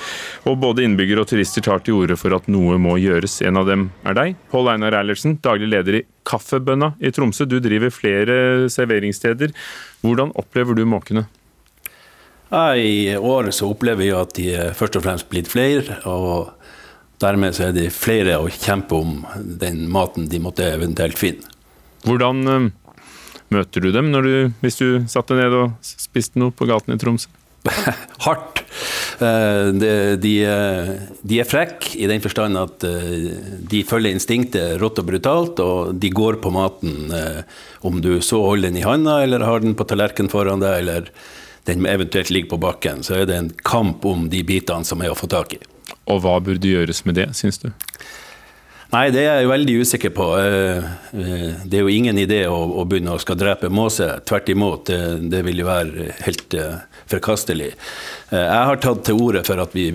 [0.48, 3.42] Og både innbyggere og turister tar til orde for at noe må gjøres.
[3.44, 7.52] En av dem er deg, Pål Einar Eilertsen, daglig leder i Kaffebønna i Tromsø.
[7.52, 9.52] Du driver flere serveringssteder.
[10.00, 11.28] Hvordan opplever du måkene?
[12.54, 15.98] I år så opplever vi at de er først og fremst blitt flere.
[16.06, 16.54] og
[17.24, 21.50] Dermed så er det flere å kjempe om den maten de måtte eventuelt finne.
[22.04, 22.68] Hvordan uh,
[23.54, 27.32] møter du dem du, hvis du satte ned og spiste noe på gaten i Tromsø?
[28.26, 28.62] Hardt.
[29.18, 29.92] Uh, de,
[30.22, 30.34] de,
[31.24, 36.12] de, er frekke i den forstand at de følger instinktet rått og brutalt, og de
[36.14, 37.08] går på maten
[37.88, 40.84] om du så holder den i handa eller har den på tallerkenen foran deg.
[40.84, 41.16] eller
[41.68, 45.14] den eventuelt ligger på bakken, så er det en kamp om de bitene som er
[45.14, 45.62] å få tak i.
[46.12, 47.70] Og hva burde gjøres med det, syns du?
[48.94, 50.26] Nei, det er jeg veldig usikker på.
[50.38, 54.06] Eh, eh, det er jo ingen idé å, begynne å skal drepe måse.
[54.28, 54.92] Tvert imot,
[55.32, 57.72] det, vil jo være helt eh, forkastelig.
[58.30, 59.88] Jeg har tatt til orde for at vi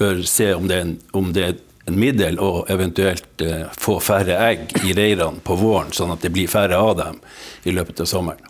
[0.00, 1.54] bør se om det er en, om det er
[1.90, 3.42] en middel å eventuelt
[3.78, 7.22] få færre egg i reirene på våren, sånn at det blir færre av dem
[7.70, 8.49] i løpet av sommeren.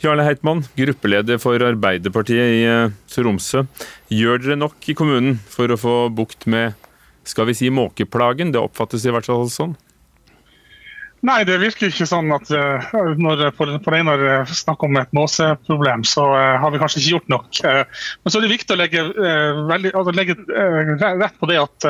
[0.00, 3.66] Jarle Heitmann, gruppeleder for Arbeiderpartiet i eh, Tromsø.
[4.12, 6.76] Gjør dere nok i kommunen for å få bukt med
[7.28, 8.52] skal vi si måkeplagen?
[8.54, 9.76] Det oppfattes i hvert fall sånn?
[11.20, 13.42] Nei, det virker ikke sånn at uh, når
[13.92, 17.60] Reinar snakker om et måseproblem, så uh, har vi kanskje ikke gjort nok.
[17.60, 19.02] Uh, men så er det viktig å legge,
[19.68, 20.36] veldig, altså legge
[21.20, 21.86] rett på det at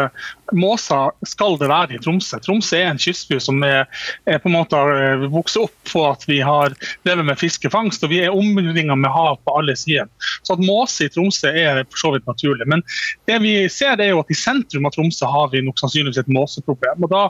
[0.56, 2.40] måser skal det være i Tromsø.
[2.42, 3.86] Tromsø er en kystby som er,
[4.26, 6.74] er på en måte har vokst opp på at vi har
[7.06, 10.10] drevet med fiskefangst, og vi er omringa med hav på alle sider.
[10.42, 12.66] Så at måse i Tromsø er for så vidt naturlig.
[12.70, 12.82] Men
[13.30, 16.34] det vi ser er jo at i sentrum av Tromsø har vi nok sannsynligvis et
[16.34, 17.06] måseproblem.
[17.06, 17.24] og Da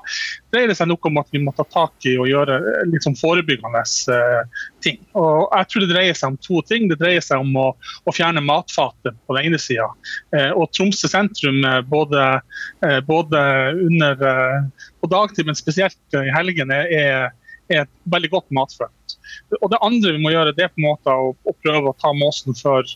[0.54, 2.58] dreier det seg noe om at vi må ta tak tak i å gjøre
[3.02, 3.82] sånn forebyggende
[4.14, 4.98] eh, ting.
[5.18, 6.88] Og jeg tror Det dreier seg om to ting.
[6.88, 7.66] Det dreier seg om å,
[8.04, 9.88] å fjerne matfatet på den ene sida.
[10.36, 12.40] Eh, og Tromsø sentrum, både,
[13.06, 13.42] både
[13.86, 14.24] under,
[15.00, 17.30] på dagtid, men spesielt i helgene, er,
[17.70, 19.16] er et veldig godt matfelt.
[19.60, 21.98] Og det andre vi må gjøre, det er på en måte å, å prøve å
[22.00, 22.86] ta måsen før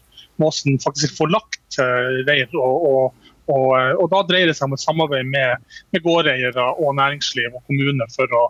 [0.43, 1.79] måsen faktisk får lagt
[2.27, 2.49] reir.
[2.59, 6.69] og, og og, eh, og, Da dreier det seg om et samarbeid med, med gårdeiere
[6.81, 8.45] og næringsliv og kommune for å,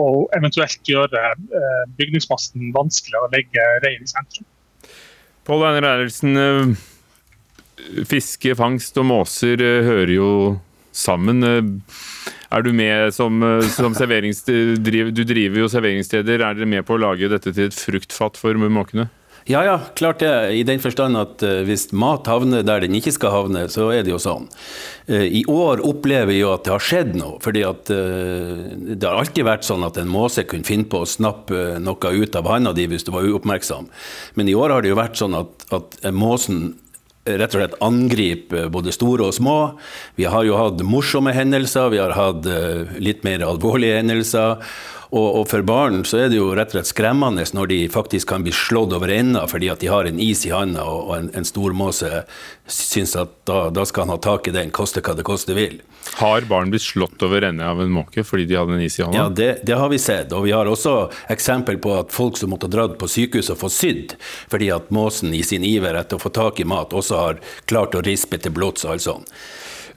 [0.00, 0.06] å
[0.38, 4.48] eventuelt gjøre eh, bygningsmassen vanskeligere å legge rein i sentrum.
[5.48, 10.32] Pål Einar Eilertsen, eh, fiske, fangst og måser hører jo
[10.96, 11.44] sammen.
[12.48, 15.12] Er du med som, som serveringssteder?
[15.14, 16.40] Du driver jo serveringssteder.
[16.40, 19.06] Er dere med på å lage dette til et fruktfat for måkene?
[19.48, 20.50] Ja, ja, klart det.
[20.52, 24.02] I den forstand at uh, hvis mat havner der den ikke skal havne, så er
[24.04, 24.44] det jo sånn.
[25.08, 27.38] Uh, I år opplever vi jo at det har skjedd noe.
[27.40, 31.08] fordi at uh, det har alltid vært sånn at en måse kunne finne på å
[31.08, 33.88] snappe noe ut av handa di hvis du var uoppmerksom.
[34.36, 36.76] Men i år har det jo vært sånn at, at måsen
[37.28, 39.56] rett og slett angriper både store og små.
[40.20, 42.46] Vi har jo hatt morsomme hendelser, vi har hatt
[43.00, 44.64] litt mer alvorlige hendelser.
[45.10, 48.28] Og, og, for barn så er det jo rett og slett skremmende når de faktisk
[48.28, 51.14] kan bli slått over ende fordi at de har en is i handa og, og
[51.16, 52.24] en, en stormåse
[52.68, 55.78] syns at da, da, skal han ha tak i den, koste hva det koste vil.
[56.18, 59.06] Har barn blitt slått over ende av en måke fordi de hadde en is i
[59.06, 59.22] handa?
[59.22, 60.34] Ja, det, det, har vi sett.
[60.36, 60.96] Og vi har også
[61.32, 64.18] eksempel på at folk som måtte ha dratt på sykehuset og få sydd
[64.52, 67.40] fordi at måsen i sin iver etter å få tak i mat også har
[67.70, 69.32] klart å rispe til blods og alt sånt.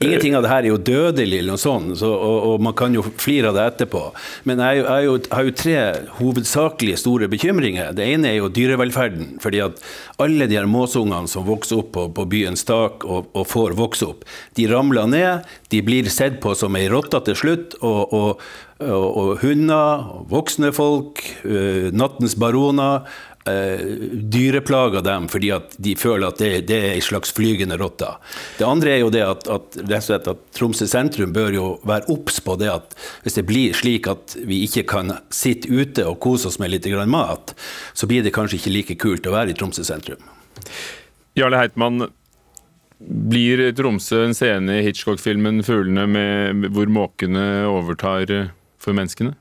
[0.02, 2.94] Ingenting av det her er jo dødelig, eller noe sånt, så, og, og, man kan
[2.96, 4.02] jo flire av det etterpå.
[4.48, 5.76] Men jeg, jeg, jeg, har jo tre
[6.18, 7.92] hovedsakelige store bekymringer.
[7.96, 9.38] Det ene er jo dyrevelferden.
[9.42, 9.80] fordi at
[10.22, 14.08] alle de her måsungene som vokser opp på, på byens tak og, og, får vokse
[14.08, 14.26] opp,
[14.58, 15.48] de ramler ned.
[15.72, 17.78] De blir sett på som ei rotte til slutt.
[17.80, 18.44] og, og
[18.82, 23.06] og, hunder, voksne folk, uh, nattens baroner.
[23.50, 23.82] Eh,
[24.32, 28.08] dyreplager dem fordi at de føler at det, det er en slags flygende rotte.
[28.58, 32.56] Det andre er jo det at, at, at Tromsø sentrum bør jo være obs på
[32.60, 36.60] det at hvis det blir slik at vi ikke kan sitte ute og kose oss
[36.62, 37.54] med litt mat,
[37.94, 40.20] så blir det kanskje ikke like kult å være i Tromsø sentrum.
[41.38, 42.10] Jarle Heitmann,
[43.02, 49.34] blir Tromsø en scene i Hitchcock-filmen 'Fuglene', med, hvor måkene overtar for menneskene?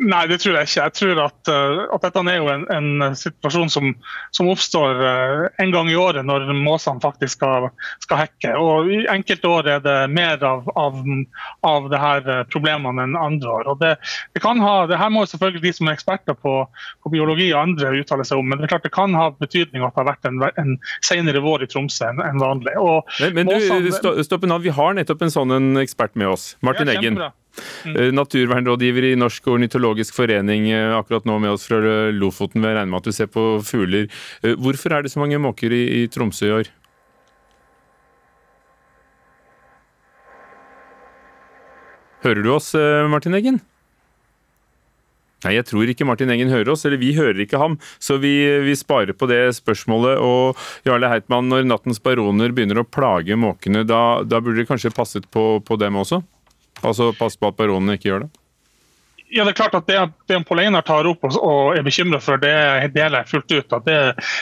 [0.00, 0.84] Nei, det tror jeg ikke.
[0.86, 3.90] Jeg tror at, uh, at dette er jo en, en situasjon som,
[4.32, 7.66] som oppstår uh, en gang i året når måsene faktisk skal,
[8.00, 8.54] skal, hekke.
[8.56, 10.96] Og I enkelte år er det mer av, av,
[11.68, 13.68] av det her eh, problemene enn andre år.
[13.74, 13.90] Og det,
[14.32, 16.54] det, kan ha, det her må selvfølgelig de som er eksperter på,
[17.04, 19.84] på, biologi og andre uttale seg om, men det er klart det kan ha betydning
[19.84, 20.72] at det har vært en, en
[21.04, 22.72] senere vår i Tromsø enn en vanlig.
[22.80, 26.32] Og men, men måsene, du, stopp av, Vi har nettopp en sånn en ekspert med
[26.32, 26.54] oss.
[26.64, 27.20] Martin ja, Eggen.
[27.84, 27.94] Mm.
[27.96, 31.80] Eh, naturvernrådgiver i Norsk ornitologisk forening, eh, akkurat nå med oss fra
[32.12, 32.62] Lofoten.
[32.62, 34.10] Jeg regner med at du ser på fugler.
[34.42, 36.70] Eh, hvorfor er det så mange måker i, Tromsø i år?
[42.20, 42.74] Hører du oss,
[43.08, 43.62] Martin Eggen?
[45.40, 47.78] Nei, jeg tror ikke Martin Engen hører oss, eller vi hører ikke ham.
[48.02, 48.34] Så vi,
[48.66, 50.20] vi sparer på det spørsmålet.
[50.20, 54.92] Og Jarle Heitmann, når nattens baroner begynner å plage måkene, da, da burde det kanskje
[54.92, 56.20] passet på, på dem også?
[56.80, 58.30] Altså pass på at baronene ikke gjør det?
[59.30, 62.40] Ja, det er klart at Det, det Einar tar opp og, og er bekymret for,
[62.40, 62.50] det
[62.94, 63.72] deler jeg fullt ut.
[63.76, 63.96] at Det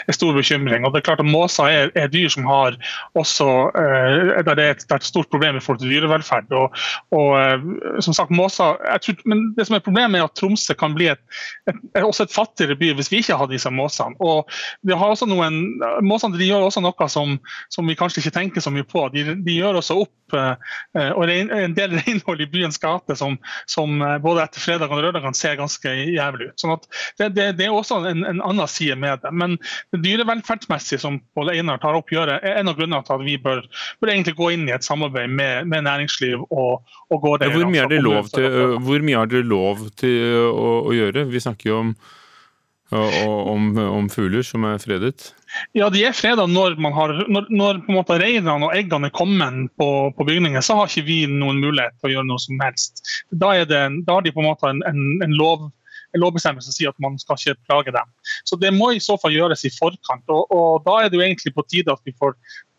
[0.08, 0.84] er stor bekymring.
[0.86, 2.76] Og det er klart at Måser er, er dyr som har
[3.18, 6.52] også, eh, der det er et, det er et stort problem i forhold til dyrevelferd.
[6.52, 6.76] og,
[7.12, 10.96] og eh, som sagt, måser, tror, men Det som er problemet er at Tromsø kan
[10.96, 11.20] bli et,
[11.68, 14.16] et, også et fattigere by hvis vi ikke har disse måsene.
[14.20, 14.48] Og
[14.82, 15.60] vi har også noen,
[16.02, 17.36] Måsene de gjør også noe som,
[17.68, 19.04] som vi kanskje ikke tenker så mye på.
[19.12, 23.36] De, de gjør også opp eh, og en del renhold i byens gate som,
[23.68, 26.56] som både etter fredag fredagene og lørdagene ser ganske jævlig ut.
[26.62, 26.86] Sånn at
[27.20, 29.32] det, det, det er også en, en, annen side med det.
[29.34, 29.56] Men
[29.94, 33.38] det dyrevelferdsmessige som Pål Einar tar opp, gjør, er en av grunnene til at vi
[33.42, 33.64] bør,
[34.00, 37.54] bør egentlig gå inn i et samarbeid med, med næringsliv og, og gå der.
[37.54, 41.26] Hvor mye er det lov til, hvor mye er det lov til å, å gjøre?
[41.32, 41.98] Vi snakker jo om
[42.88, 45.34] om, om, fugler som er fredet?
[45.76, 49.16] Ja, de er freda når, har, når, når på en måte reinene og eggene er
[49.16, 50.64] kommet på, på, bygningen.
[50.64, 53.02] Så har ikke vi noen mulighet til å gjøre noe som helst.
[53.30, 55.68] Da, det, da har de på en måte en, en, en lov
[56.16, 58.12] en lovbestemmelse som sier at man skal ikke plage dem.
[58.48, 60.24] Så Det må i så fall gjøres i forkant.
[60.32, 62.32] og, og Da er det jo egentlig på tide at vi får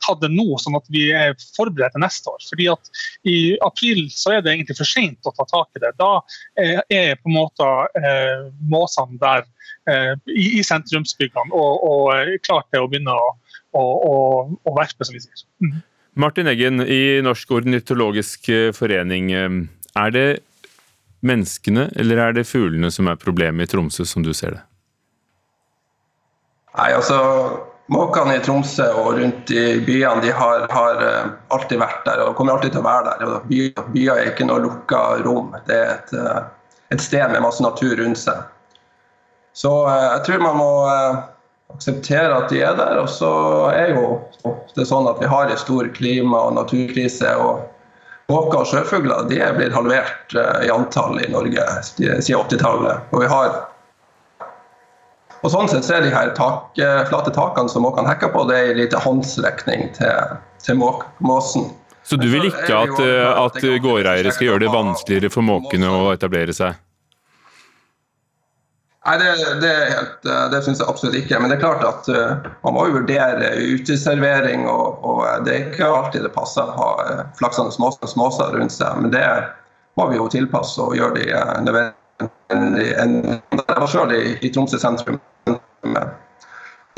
[0.06, 2.42] tatt det nå, sånn at vi er forberedt til neste år.
[2.50, 2.92] Fordi at
[3.28, 5.94] I april så er det egentlig for sent å ta tak i det.
[6.00, 6.12] Da
[6.60, 7.70] er på en måte
[8.00, 9.46] eh, måsene der
[9.90, 13.32] eh, i, i sentrumsbyggene og, og klar til å begynne å,
[13.78, 14.16] å, å,
[14.64, 15.46] å verpe, som vi sier.
[15.64, 15.80] Mm.
[16.20, 19.34] Martin Eggen i Norsk ornitologisk forening.
[19.36, 19.60] Eh,
[20.00, 20.28] er det
[21.26, 24.64] menneskene eller er det fuglene som er problemet i Tromsø, som du ser det?
[26.78, 27.18] Nei, altså
[27.90, 32.36] Måkene i Tromsø og rundt i byene de har, har, eh, alltid vært der og
[32.38, 33.32] kommer alltid til å være der.
[33.50, 35.56] Byer, byer er ikke noe lukka rom.
[35.66, 36.44] Det er et, eh,
[36.94, 38.44] et, sted med masse natur rundt seg.
[39.58, 40.70] Så eh, jeg tror man må
[41.74, 43.02] akseptere at de er der.
[43.02, 43.34] Og så
[43.74, 44.20] er jo
[44.78, 47.34] det sånn at vi har en stor klima- og naturkrise.
[47.42, 47.66] og
[48.30, 53.10] Måker og sjøfugler de er blitt halvert i antall i Norge siden 80-tallet.
[53.10, 53.64] Og vi har
[55.40, 58.58] og Sånn sett er de her tak, eh, flate takene som måkene hekker på, det
[58.58, 60.36] er en liten håndsrekning til,
[60.66, 61.70] til måsen.
[62.04, 66.10] Så du vil ikke at, eh, at gårdeiere skal gjøre det vanskeligere for måkene å
[66.12, 66.76] etablere seg?
[69.08, 69.30] Nei, det,
[69.62, 69.74] det,
[70.28, 71.40] eh, det syns jeg absolutt ikke.
[71.40, 74.68] Men det er klart at uh, man må jo vurdere uteservering.
[74.68, 76.90] Og, og, det er ikke alltid det passer å ha
[77.40, 79.00] flaksende småser rundt seg.
[79.00, 79.24] Men det
[79.98, 81.96] må vi jo tilpasse og gjøre de nødvendige
[82.50, 85.22] Jeg var sjøl i, i Tromsø sentrum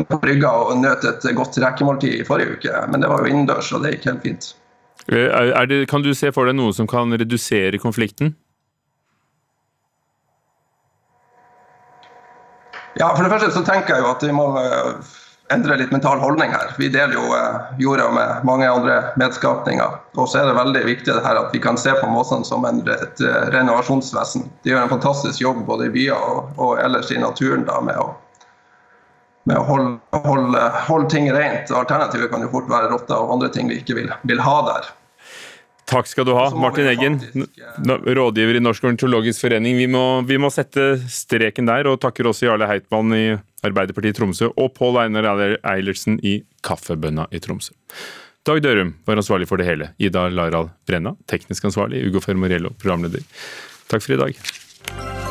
[0.07, 2.83] på brygga og nøt et godt rekemåltid i forrige uke.
[2.91, 4.51] Men det var jo innendørs, og det gikk helt fint.
[5.07, 8.35] Eh, det, kan du se for deg noe som kan redusere konflikten?
[12.99, 15.11] Ja, for det første så tenker jeg jo at vi må eh,
[15.51, 16.73] endre litt mental holdning her.
[16.77, 19.95] Vi deler jo eh, jorda med mange andre medskapninger.
[20.19, 22.67] Og så er det veldig viktig det her at vi kan se på måsene som
[22.67, 23.23] en, et
[23.55, 24.49] renovasjonsvesen.
[24.63, 27.97] De gjør en fantastisk jobb både i byer og, og ellers i naturen da, med
[27.97, 28.11] å
[29.49, 31.71] med å holde, holde, holde, ting rent.
[31.73, 34.89] Alternativet kan jo fort være rotter og andre ting vi ikke vil, vil ha der.
[35.91, 37.17] Takk skal du ha, Martin Eggen,
[38.15, 39.75] rådgiver i Norsk ornitologisk forening.
[39.75, 43.25] Vi må, vi må, sette streken der, og takker også Jarle Heitmann i
[43.67, 45.27] Arbeiderpartiet i Tromsø og Pål Einar
[45.67, 47.75] Eilertsen i Kaffebønna i Tromsø.
[48.47, 49.91] Dag Dørum var ansvarlig for det hele.
[50.01, 52.05] Ida Laral Brenna, teknisk ansvarlig.
[52.07, 53.27] Ugo Fermorello, programleder.
[53.91, 55.30] Takk for i dag.